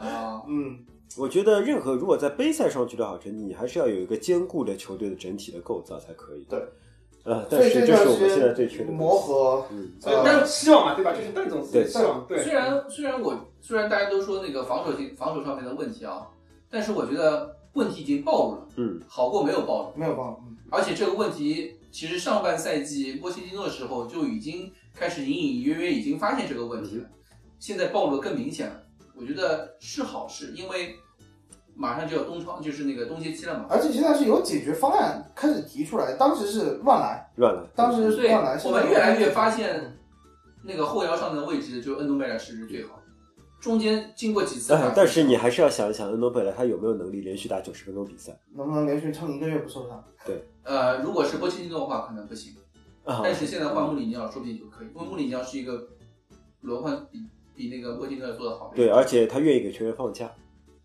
[0.00, 0.78] 啊，嗯，
[1.18, 6.46] 我觉得任何如果在杯赛上取得好成绩，你还是要有一个坚固的球队的整体的构造才可以。
[6.48, 6.62] 对，
[7.24, 9.18] 呃，所但是以这就是我们现在最缺的磨。
[9.18, 9.66] 合。
[9.70, 11.12] 嗯，所以，但是希望嘛，对吧？
[11.16, 12.42] 这是邓总自己的对希望，对。
[12.42, 16.26] 虽然虽然我虽然大家都说那个防守性防守上面的问题啊，
[16.70, 19.92] 但是我觉得问题已经暴露了，嗯，好过没有暴露。
[19.94, 27.04] 没有办法，嗯而且这个问题其实上半赛季波切蒂诺的时候就已经开始隐隐约约已经发现这个问题了，
[27.58, 28.82] 现在暴露的更明显了。
[29.14, 30.96] 我觉得是好事，因为
[31.74, 33.66] 马上就要冬窗，就是那个冬歇期了嘛。
[33.68, 37.62] 而且现在是有解决方案开始提出来，当时是乱来，乱来。
[37.74, 38.60] 当时是对，乱来。
[38.64, 39.98] 我们越来越发现
[40.64, 43.00] 那个后腰上的位置就恩东贝莱是最好，
[43.60, 50.04] 中间经过几次哎，但是你还是要想一想，恩东贝莱他有没有能力连续打九十分钟比赛能不能连续撑一个月不受伤？
[50.24, 52.52] 对呃，如果是波切蒂诺的话，可能不行。
[53.04, 53.20] 啊？
[53.24, 55.88] 但是现在换穆里尼奥，说不定就可以，因为穆里尼奥是一个
[56.60, 57.18] 轮换比
[57.56, 60.30] 比那个波切蒂诺做的好对，而且他愿意给球员放假，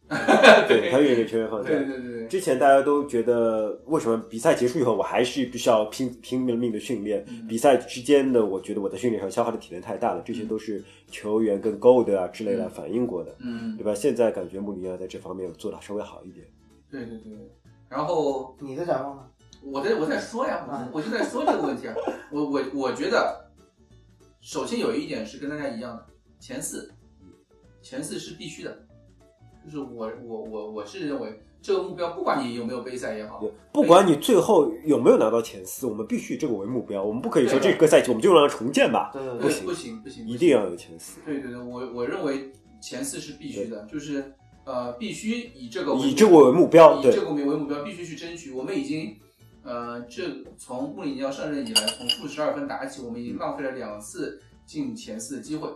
[0.68, 1.70] 对他愿意给球员放假。
[1.70, 7.26] 对对对对，之前大家都觉得，为什么比赛结束以后，我还是必须要拼拼了命的训练？
[7.28, 10.82] 嗯比赛之间的，我觉得我在训练上消耗的体能太大了，这些都是
[11.12, 13.94] 球员跟 Gold 啊之类的反映过的，嗯对，吧？
[13.94, 16.46] 现在感觉穆里尼奥在这方面做的稍微好一点。
[16.90, 17.52] 对对对对。
[17.90, 19.24] 然后你的展望呢？
[19.64, 21.96] 我在我在说呀，我我就在说这个问题啊。
[22.32, 23.50] 我我我觉得，
[24.40, 26.06] 首先有一点是跟大家一样的，
[26.40, 26.90] 前四，
[27.82, 28.87] 前四是必须的。
[29.68, 33.44] 就是我我我我是认为这个目标，不管你有没有杯赛也好，
[33.74, 41.20] 不管你最后有没有拿到前四，我们必须以这个为目标，我们不可以说这个赛季我们就让它重建吧，对对对对不行不行不行，一定要有前四。
[41.26, 42.50] 对对对，我我认为
[42.82, 44.32] 前四是必须的，就是
[44.64, 48.52] 呃必须以这个为以这个为目标，以这，个为为目标，必须去争取。
[48.52, 49.14] 我们已经
[49.64, 50.24] 呃这
[50.58, 55.68] 从穆里尼奥上任以来，从负十二分打起，我们已经浪费了两次进前四的机会。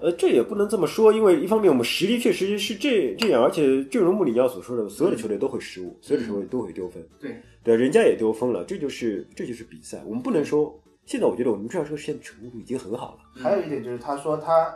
[0.00, 10.74] 呃，这也不能这么说，因为一方面我们实力确实是这这样，而且正如穆里尼奥所说的，所有的球队都会失误，所有的球队都会丢分，对对，人家也丢分了，这就是这就是比赛，我们不能说。
[11.06, 14.72] 现在我觉得我们这样说现在程度已经很好了，还有一点就是，他说他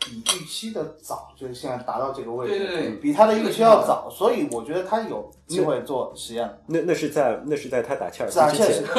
[0.00, 6.50] 比预期的早，就是现在达到这个位置，对对对比他的预期要早，所以我觉得他有机会做实验。
[6.66, 8.92] 那那是在那是在他打切尔西是啊，之确实，前，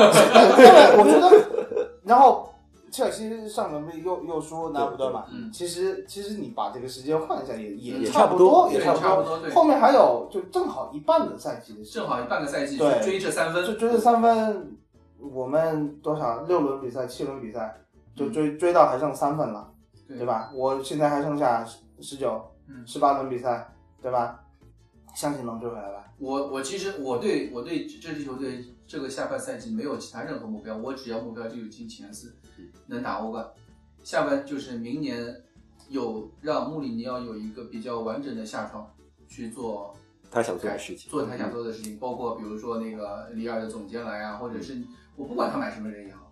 [0.98, 2.52] 我觉得，然后
[2.94, 5.52] 切尔西上轮不又又输拿不到嘛，嗯。
[5.52, 9.40] 其实其实你把这个时间换一下也也也差差不多也差不多。
[9.40, 9.52] 对。
[9.52, 13.02] 后面还有就正好一半的赛季的正好一半个赛季去对。
[13.02, 13.66] 追这三分。
[13.66, 14.78] 就，追这三分，
[15.18, 16.44] 我们多少？
[16.44, 17.82] 六轮比赛、七轮比赛
[18.16, 19.74] 就追追到还剩三分了，
[20.08, 20.18] 对。
[20.18, 20.52] 对吧？
[20.54, 21.66] 我现在还剩下
[22.00, 22.40] 十九
[22.70, 24.40] 嗯、十八轮比赛，对吧？
[25.16, 26.06] 相信能追回来吧。
[26.18, 32.36] 我我其实我对我对这支球队这个下半赛季没有其他任何目标，我只要目标就有进前四，
[32.88, 33.46] 能打欧冠。
[34.04, 35.42] 下半就是明年
[35.90, 38.94] 有让穆里尼奥有一个比较完整的下窗
[39.28, 39.96] 去做
[40.30, 44.82] 他想做的事情，做他想做的事情，包括比如说那个里尔的总监来啊，或者是
[45.16, 46.32] 我不管他买什么人也好，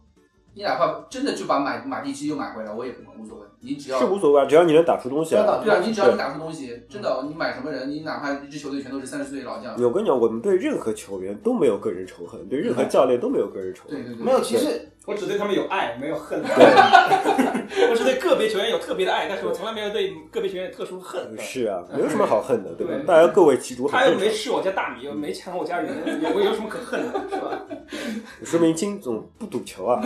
[0.54, 5.36] 你哪怕真的就把马马蒂奇又买回来，我也无所谓，你只要是无所谓，只要你能打出东西。
[5.36, 13.98] 对啊，你只要你打出东西，真的你买什么人，你哪怕一支球队全都是三十岁老将，我跟你讲，我们对任何球员都没有个人仇恨，对任何教练都没有个人仇恨。
[14.04, 16.42] 对对对，没有，其实我只对他们有爱，没有恨。
[17.90, 21.36] 我只对个别球员有特别的爱，但是我从来没有对个别球员有特殊恨。
[21.40, 23.06] 是啊，没有什么好恨的，对吧对？
[23.06, 24.16] 大家各为其主，他又。
[24.22, 25.90] 没吃我家大米，又没抢我家人，
[26.36, 27.60] 我有什么可恨的，是吧？
[28.44, 30.00] 说明金总不赌球啊，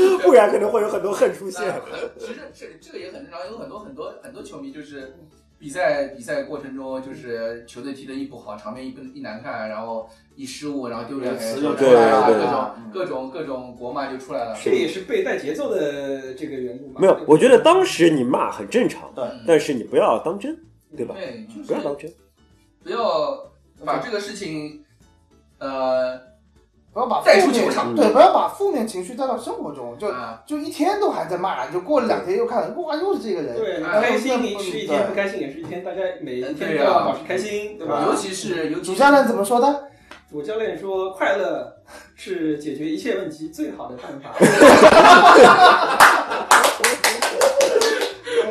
[0.24, 1.72] 不然可能会有很多恨出现。
[2.18, 5.14] 其实这这个也很正常，有很多很多很多球迷就是
[5.58, 14.56] 比赛比赛过程中，就是球队踢得一不好，场面一不一难看，然后一失误，然后丢人词就就出来了，各种嗯各种各种国骂就出来了。
[14.62, 17.00] 这也是被带节奏的这个缘故嘛。
[17.00, 20.58] 没有，我觉得当时你骂很正常，对但是你不要当真，
[20.96, 21.14] 对吧？
[21.16, 22.12] 对，就是不要当真。
[22.82, 23.52] 不要
[23.84, 24.84] 把这个事情，
[25.58, 26.18] 呃，
[26.92, 38.04] 不要把带出负面球场对，不要把负面情绪带到生活中，就啊，就一天都还在骂，就过了两天又看，哇，又是这个人，对，开心又你是一天，不开心也是一天，大家每一天都要保持开心，对吧？
[38.06, 39.88] 尤其是尤其是主教练怎么说的？
[40.30, 41.78] 主教练说，快乐
[42.14, 44.34] 是解决一切问题最好的办法。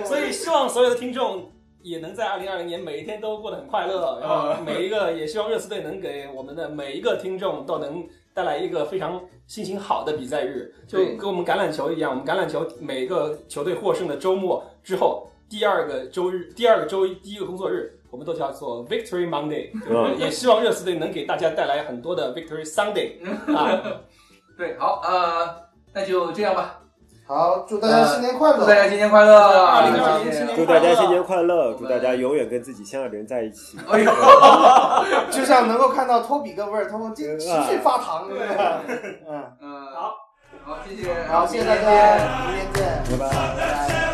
[0.06, 17.98] 所以希望所有的听众也能在二零二零年每一天都过得很快乐，然后每一个也希望热刺队能给我们的每一个听众都能带来一个非常心情好的比赛日，就跟我们橄榄球一样，我们橄榄球每个球队获胜的周末之后，第二个周日、第二个周一、第一个工作日。
[18.12, 23.14] 我们都叫做 Victory Monday，嗯 也希望热刺队能给大家带来很多的 Victory Sunday
[23.56, 23.82] 啊！
[24.58, 25.56] 对，好，呃，
[25.94, 26.81] 那就这样吧，
[27.32, 28.58] 好，祝大家新年快乐！
[28.58, 33.78] 祝大家新年快乐，2020谢谢新年祝大家新年快乐，祝大家永远跟自己相爱的人在一起。
[33.90, 34.12] 哎呦，
[35.32, 38.82] 就像能够看到托比跟威尔通持续发糖，对吧？
[39.30, 40.14] 嗯，嗯，好，
[40.66, 42.18] 好，谢谢，好，谢谢大家，
[42.48, 43.30] 明天见，拜拜。
[43.30, 44.11] 拜拜。